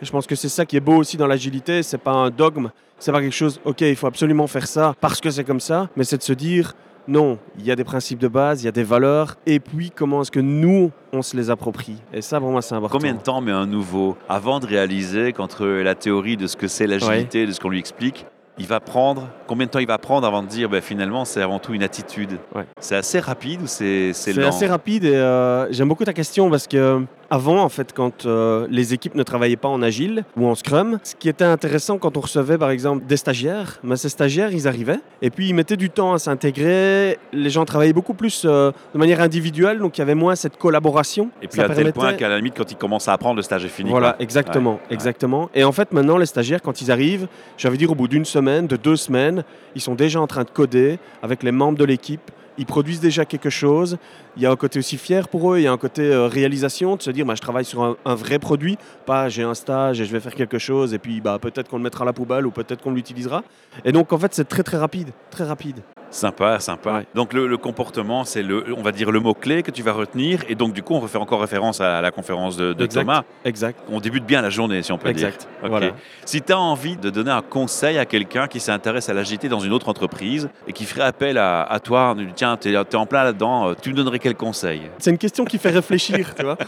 [0.00, 1.82] Et je pense que c'est ça qui est beau aussi dans l'agilité.
[1.82, 5.20] C'est pas un dogme, c'est pas quelque chose, ok, il faut absolument faire ça parce
[5.20, 6.74] que c'est comme ça, mais c'est de se dire,
[7.08, 9.90] non, il y a des principes de base, il y a des valeurs, et puis
[9.90, 11.96] comment est-ce que nous, on se les approprie?
[12.12, 12.98] Et ça, pour moi, c'est important.
[12.98, 16.68] Combien de temps met un nouveau avant de réaliser qu'entre la théorie de ce que
[16.68, 18.26] c'est l'agilité, de ce qu'on lui explique,
[18.58, 21.40] il va prendre combien de temps il va prendre avant de dire ben, finalement c'est
[21.42, 22.38] avant tout une attitude?
[22.54, 22.64] Ouais.
[22.80, 24.48] C'est assez rapide ou c'est c'est C'est lent?
[24.48, 28.66] assez rapide et euh, j'aime beaucoup ta question parce que avant, en fait, quand euh,
[28.70, 32.18] les équipes ne travaillaient pas en agile ou en scrum, ce qui était intéressant quand
[32.18, 35.78] on recevait par exemple des stagiaires, ben, ces stagiaires, ils arrivaient et puis ils mettaient
[35.78, 37.16] du temps à s'intégrer.
[37.32, 40.58] Les gens travaillaient beaucoup plus euh, de manière individuelle, donc il y avait moins cette
[40.58, 41.30] collaboration.
[41.40, 43.36] Et puis Ça à tel permettait- point qu'à la limite quand il commence à apprendre
[43.36, 43.88] le stage est fini.
[43.88, 44.22] Voilà, quoi.
[44.22, 45.48] exactement, exactement.
[45.54, 48.66] Et en fait, maintenant, les stagiaires, quand ils arrivent, j'avais dire au bout d'une semaine,
[48.66, 49.42] de deux semaines,
[49.74, 52.30] ils sont déjà en train de coder avec les membres de l'équipe.
[52.58, 53.98] Ils produisent déjà quelque chose.
[54.36, 55.58] Il y a un côté aussi fier pour eux.
[55.58, 58.14] Il y a un côté euh, réalisation de se dire, bah, je travaille sur un,
[58.14, 61.38] vrai produit, pas j'ai un stage et je vais faire quelque chose et puis bah,
[61.40, 63.42] peut-être qu'on le mettra à la poubelle ou peut-être qu'on l'utilisera.
[63.84, 65.82] Et donc, en fait, c'est très très rapide, très rapide.
[66.12, 66.92] Sympa, sympa.
[66.92, 67.06] Ouais.
[67.14, 69.92] Donc le, le comportement, c'est le, on va dire le mot clé que tu vas
[69.92, 70.40] retenir.
[70.48, 73.00] Et donc du coup, on refait encore référence à la conférence de, de Exact.
[73.00, 73.22] Thomas.
[73.44, 75.40] Exact, On débute bien la journée, si on peut exact.
[75.40, 75.48] dire.
[75.64, 75.68] Ok.
[75.70, 75.92] Voilà.
[76.26, 79.60] Si tu as envie de donner un conseil à quelqu'un qui s'intéresse à l'agilité dans
[79.60, 82.94] une autre entreprise et qui ferait appel à, à toi, en disant, tiens, tu es,
[82.96, 84.82] en plein là-dedans, euh, tu me donnerais quel conseil?
[84.98, 86.58] C'est une question qui fait réfléchir, tu vois.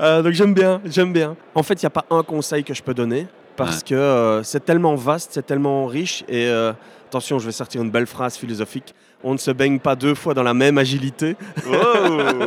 [0.00, 1.34] Euh, donc j'aime bien, j'aime bien.
[1.56, 3.26] En fait, il n'y a pas un conseil que je peux donner
[3.56, 6.72] parce que euh, c'est tellement vaste, c'est tellement riche et euh,
[7.08, 8.94] attention, je vais sortir une belle phrase philosophique.
[9.24, 11.34] On ne se baigne pas deux fois dans la même agilité.
[11.66, 11.72] Oh,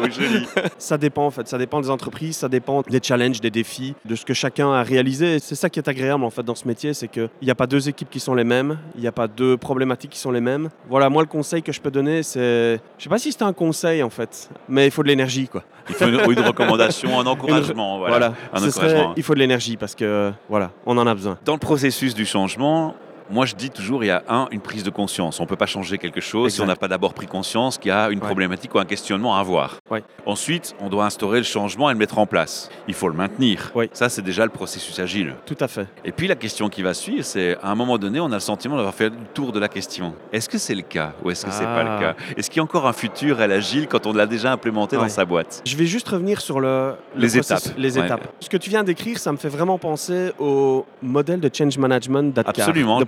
[0.10, 0.46] joli.
[0.78, 4.16] Ça dépend en fait, ça dépend des entreprises, ça dépend des challenges, des défis, de
[4.16, 5.40] ce que chacun a réalisé.
[5.40, 7.68] C'est ça qui est agréable en fait dans ce métier, c'est qu'il n'y a pas
[7.68, 10.40] deux équipes qui sont les mêmes, il n'y a pas deux problématiques qui sont les
[10.42, 10.70] mêmes.
[10.90, 13.54] Voilà, moi le conseil que je peux donner, c'est, je sais pas si c'est un
[13.54, 15.64] conseil en fait, mais il faut de l'énergie quoi.
[15.90, 17.98] Il faut une, une recommandation, un encouragement.
[18.00, 18.18] Voilà.
[18.18, 21.38] Voilà, un serait- il faut de l'énergie parce que voilà, on en a besoin.
[21.44, 22.96] Dans le processus du changement,
[23.32, 25.40] moi je dis toujours, il y a un, une prise de conscience.
[25.40, 27.90] On ne peut pas changer quelque chose si on n'a pas d'abord pris conscience qu'il
[27.90, 28.26] y a une Ouais.
[28.26, 29.78] problématique ou un questionnement à avoir.
[29.90, 30.04] Ouais.
[30.26, 32.70] Ensuite, on doit instaurer le changement et le mettre en place.
[32.88, 33.72] Il faut le maintenir.
[33.74, 33.90] Ouais.
[33.94, 35.36] Ça, c'est déjà le processus agile.
[35.46, 35.88] Tout à fait.
[36.06, 38.40] Et puis la question qui va suivre, c'est à un moment donné, on a le
[38.40, 40.14] sentiment d'avoir fait le tour de la question.
[40.32, 42.00] Est-ce que c'est le cas ou est-ce que c'est pas le Ah.
[42.00, 42.16] cas?
[42.38, 45.10] Est-ce qu'il y a encore un futur à l'agile quand on l'a déjà implémenté dans
[45.10, 45.62] sa boîte?
[45.66, 47.62] Je vais juste revenir sur le, le Les étapes.
[47.78, 48.28] Les étapes.
[48.40, 52.34] Ce que tu viens d'écrire, ça me fait vraiment penser au modèle de change management
[52.34, 53.00] d'Adkar, Absolument.
[53.00, 53.06] de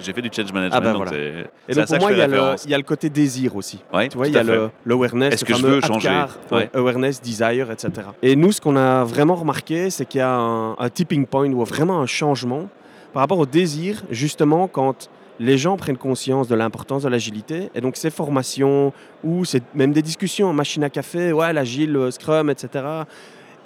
[0.00, 1.22] J'ai fait du change management, Ah ben donc voilà.
[1.68, 2.64] Et pour moi, il y, a le, référence.
[2.64, 3.82] il y a le côté désir aussi.
[3.92, 4.42] Ouais, Tu vois, il y a
[4.86, 8.08] l'awareness, Est-ce le que je veux changer ouais, awareness, desire, etc.
[8.22, 11.50] Et nous, ce qu'on a vraiment remarqué, c'est qu'il y a un, un tipping point
[11.50, 12.68] ou vraiment un changement
[13.12, 15.08] par rapport au désir, justement, quand
[15.40, 17.70] les gens prennent conscience de l'importance de l'agilité.
[17.74, 18.92] Et donc, ces formations
[19.22, 19.42] ou
[19.74, 22.84] même des discussions en machine à café, ouais, l'agile, le Scrum, etc.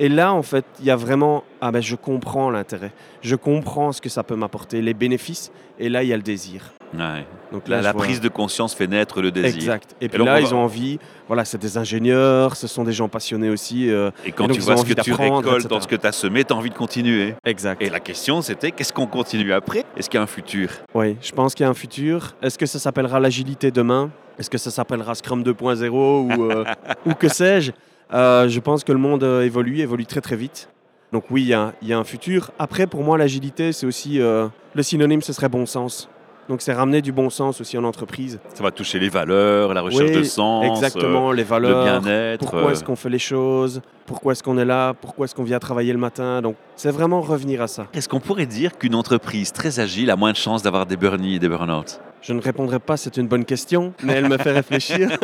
[0.00, 2.92] Et là, en fait, il y a vraiment, ah ben, je comprends l'intérêt.
[3.20, 5.50] Je comprends ce que ça peut m'apporter, les bénéfices.
[5.80, 6.72] Et là, il y a le désir.
[6.94, 7.26] Ouais.
[7.52, 9.54] Donc La, là, la je vois- prise de conscience fait naître le désir.
[9.54, 9.94] Exact.
[10.00, 10.98] Et puis là, on ils ont envie.
[11.26, 13.90] Voilà, c'est des ingénieurs, ce sont des gens passionnés aussi.
[13.90, 15.68] euh, Et quand Et donc, tu vois ce que tu récoltes etc.
[15.68, 17.34] dans ce que tu as semé, tu as envie de continuer.
[17.44, 17.82] exact.
[17.82, 19.84] Et la question, c'était qu'est-ce qu'on continue après?
[19.96, 20.70] Est-ce qu'il y a un futur?
[20.94, 22.34] Oui, je pense qu'il y a un futur.
[22.40, 24.10] Est-ce que ça s'appellera l'agilité demain?
[24.38, 26.64] Est-ce que ça s'appellera Scrum 2.0 ou, euh,
[27.06, 27.72] ou que sais-je?
[28.12, 30.68] Euh, Je pense que le monde euh, évolue, évolue très très vite.
[31.12, 32.50] Donc oui, il y a, il y a un futur.
[32.58, 36.08] Après, pour moi, l'agilité, c'est aussi euh, le synonyme, ce serait bon sens.
[36.50, 38.40] Donc c'est ramener du bon sens aussi en entreprise.
[38.54, 41.84] Ça va toucher les valeurs, la recherche Oui, de sens, Exactement, les valeurs.
[41.84, 42.40] le bien-être.
[42.40, 43.82] Pourquoi euh, est-ce qu'on fait les choses?
[44.06, 44.94] Pourquoi est-ce qu'on est là?
[44.98, 46.40] Pourquoi est-ce qu'on vient travailler le matin?
[46.40, 47.86] Donc c'est vraiment revenir à ça.
[47.92, 51.34] Est-ce qu'on pourrait dire qu'une entreprise très agile a moins de chances d'avoir des burn-in
[51.34, 52.00] et des burn-out?
[52.20, 55.08] Je ne répondrai pas, c'est une bonne question, mais elle me fait réfléchir.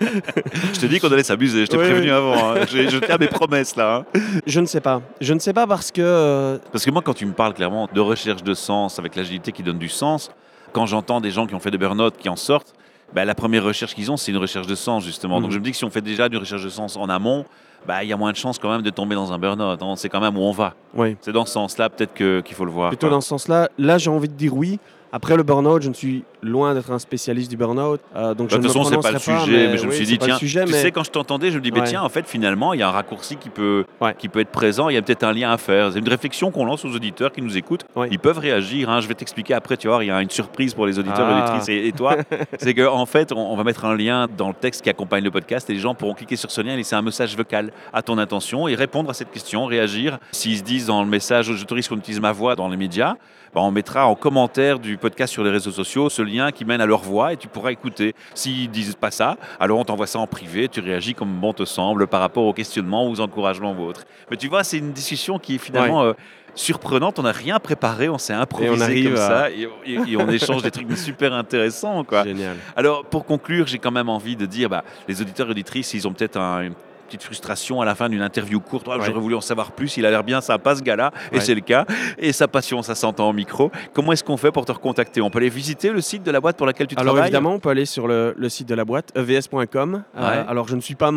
[0.00, 2.10] Je te dis qu'on allait s'amuser, je t'ai Oui, prévenu oui.
[2.10, 2.52] avant.
[2.54, 2.54] hein.
[2.70, 4.04] J'ai- Je tiens à mes promesses là.
[4.14, 4.20] hein.
[4.46, 5.02] Je ne sais pas.
[5.20, 7.88] Je ne sais pas parce que euh, Parce que moi, quand tu me parles clairement
[7.92, 10.30] de recherche de sens avec l'agilité qui donne du sens,
[10.72, 12.74] quand j'entends des gens qui ont fait des burn-out qui en sortent,
[13.14, 15.40] bah, la première recherche qu'ils ont, c'est une recherche de sens justement.
[15.40, 15.54] Donc Mhm.
[15.54, 17.44] je me dis que si on fait déjà une recherche de sens en amont,
[17.86, 19.78] bah, il y a moins de chances quand même de tomber dans un burn-out.
[19.82, 20.74] On sait quand même où on va.
[20.94, 22.90] oui, C'est dans ce sens-là peut-être que- qu'il faut le voir.
[22.90, 23.14] plutôt quoi.
[23.16, 23.68] dans ce sens-là.
[23.78, 24.78] Là, j'ai envie de dire oui.
[25.12, 28.00] Après le burn-out, je ne suis loin d'être un spécialiste du burn-out.
[28.16, 30.04] euh, donc Bah, je de toute façon, c'est pas le sujet, mais, je me suis
[30.06, 31.86] dit, tiens, sujet, tu mais sais, quand je t'entendais, je me dis, mais Ouais.
[31.86, 34.14] tiens, en fait, finalement, il y a un raccourci qui peut, Ouais.
[34.18, 35.92] qui peut être présent, il y a peut-être un lien à faire.
[35.92, 37.84] C'est une réflexion qu'on lance aux auditeurs qui nous écoutent.
[37.96, 38.08] Ouais.
[38.10, 38.88] Ils peuvent réagir.
[38.90, 39.00] hein.
[39.00, 41.32] Je vais t'expliquer après, tu vois, il y a une surprise pour les auditeurs et
[41.34, 41.42] Ah.
[41.44, 42.16] auditrices et, et toi.
[42.58, 45.24] c'est qu'en en fait, on, on va mettre un lien dans le texte qui accompagne
[45.24, 47.72] le podcast et les gens pourront cliquer sur ce lien et laisser un message vocal
[47.92, 50.18] à ton intention et répondre à cette question, réagir.
[50.32, 53.14] S'ils se disent dans le message, j'autorise qu'on utilise ma voix dans les médias,
[53.54, 56.80] bah, on mettra en commentaire du podcast sur les réseaux sociaux ce lien qui mène
[56.80, 58.14] à leur voix et tu pourras écouter.
[58.34, 61.64] S'ils disent pas ça, alors on t'envoie ça en privé, tu réagis comme bon te
[61.64, 64.04] semble par rapport aux questionnements ou aux encouragements ou autres.
[64.30, 66.12] Mais tu vois, c'est une discussion qui est finalement euh,
[66.54, 67.18] surprenante.
[67.18, 70.28] On n'a rien préparé, on s'est improvisé arrive comme à- ça et, et- et on
[70.28, 72.04] échange des trucs super intéressants.
[72.04, 72.24] Quoi.
[72.24, 72.56] génial.
[72.76, 76.06] Alors, pour conclure, j'ai quand même envie de dire, bah, les auditeurs et auditrices, ils
[76.08, 76.70] ont peut-être un,
[77.08, 78.86] petite frustration à la fin d'une interview courte.
[78.88, 79.04] Oh, Ouais.
[79.04, 79.96] J'aurais voulu en savoir plus.
[79.96, 81.40] Il a l'air bien sympa ce gars-là, et Ouais.
[81.40, 81.84] c'est le cas.
[82.18, 83.70] Et sa passion, ça s'entend au micro.
[83.92, 85.20] Comment est-ce qu'on fait pour te recontacter?
[85.20, 87.24] On peut aller visiter le site de la boîte pour laquelle tu Alors travailles?
[87.28, 90.02] évidemment, on peut aller sur le, le site de la boîte, evs.com.
[90.16, 91.10] Euh, alors je ne suis pas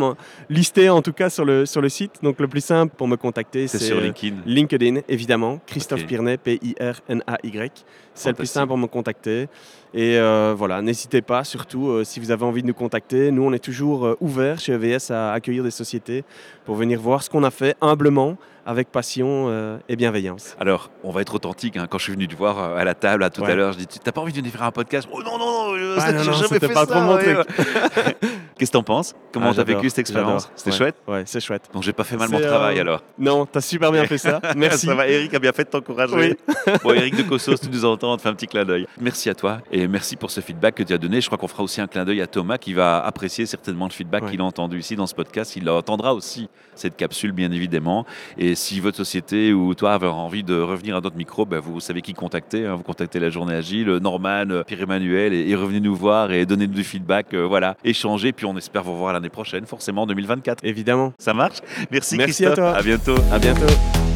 [0.50, 3.18] listé en tout cas sur le, sur le site, donc le plus simple pour me
[3.18, 4.38] contacter, C'est sur euh, LinkedIn.
[4.46, 5.60] LinkedIn, évidemment.
[5.68, 6.08] Christophe Ok.
[6.08, 7.72] Pirnet, P-I-R-N-A-Y.
[8.14, 9.48] C'est le plus simple pour me contacter.
[9.94, 13.32] Et euh, voilà, n'hésitez pas, surtout euh, si vous avez envie de nous contacter.
[13.32, 16.24] Nous, on est toujours euh, ouverts chez EVS à accueillir des sociétés
[16.66, 20.56] pour venir voir ce qu'on a fait humblement, avec passion euh, et bienveillance.
[20.60, 21.78] Alors, on va être authentique.
[21.78, 21.88] hein.
[21.90, 23.52] Quand je suis venu te voir euh, à la table à tout Ouais.
[23.52, 25.08] à l'heure, je dis T'as pas envie de venir faire un podcast?
[25.12, 27.34] Oh non, non, non, euh, Ah non, non, jamais fait pas ça, trop mon ouais,
[27.36, 27.38] truc.
[27.38, 28.16] ouais.
[28.58, 29.16] Qu'est-ce que t'en penses?
[29.34, 30.50] Comment Ah, t'as vécu cette expérience?
[30.56, 30.78] C'était Ouais.
[30.78, 30.96] chouette?
[31.08, 31.64] Ouais, c'est chouette.
[31.74, 33.02] Donc, j'ai pas fait mal mon C'est, travail euh, alors.
[33.18, 34.40] Non, t'as super bien fait ça.
[34.56, 34.86] Merci.
[34.86, 36.14] Ça va, Eric a bien fait de t'encourager.
[36.16, 36.36] Oui.
[36.84, 38.86] bon, Eric de Cossos, tu nous entends, on te fait un petit clin d'œil.
[39.00, 41.22] Merci à toi et merci pour ce feedback que tu as donné.
[41.22, 43.92] Je crois qu'on fera aussi un clin d'œil à Thomas qui va apprécier certainement le
[43.92, 45.56] feedback qu'il a entendu ici dans ce podcast.
[45.56, 48.06] Il entendra aussi cette capsule, bien évidemment.
[48.38, 51.80] Et si votre société ou toi avez envie de revenir à notre micro, ben, vous
[51.80, 52.66] savez qui contacter.
[52.66, 52.76] hein.
[52.76, 56.74] Vous contactez la Journée Agile, Norman, euh, Pierre-Emmanuel et, et revenez nous voir et donnez-nous
[56.74, 57.34] du feedback.
[57.34, 58.32] euh, voilà, échanger.
[58.32, 60.64] Puis on espère vous revoir l'année prochaine, forcément en 2024.
[60.64, 61.14] Évidemment.
[61.20, 61.58] Ça marche?
[61.92, 62.56] Merci, Merci à Christophe.
[62.56, 62.76] toi.
[62.78, 63.16] À bientôt.
[63.32, 64.11] À bientôt.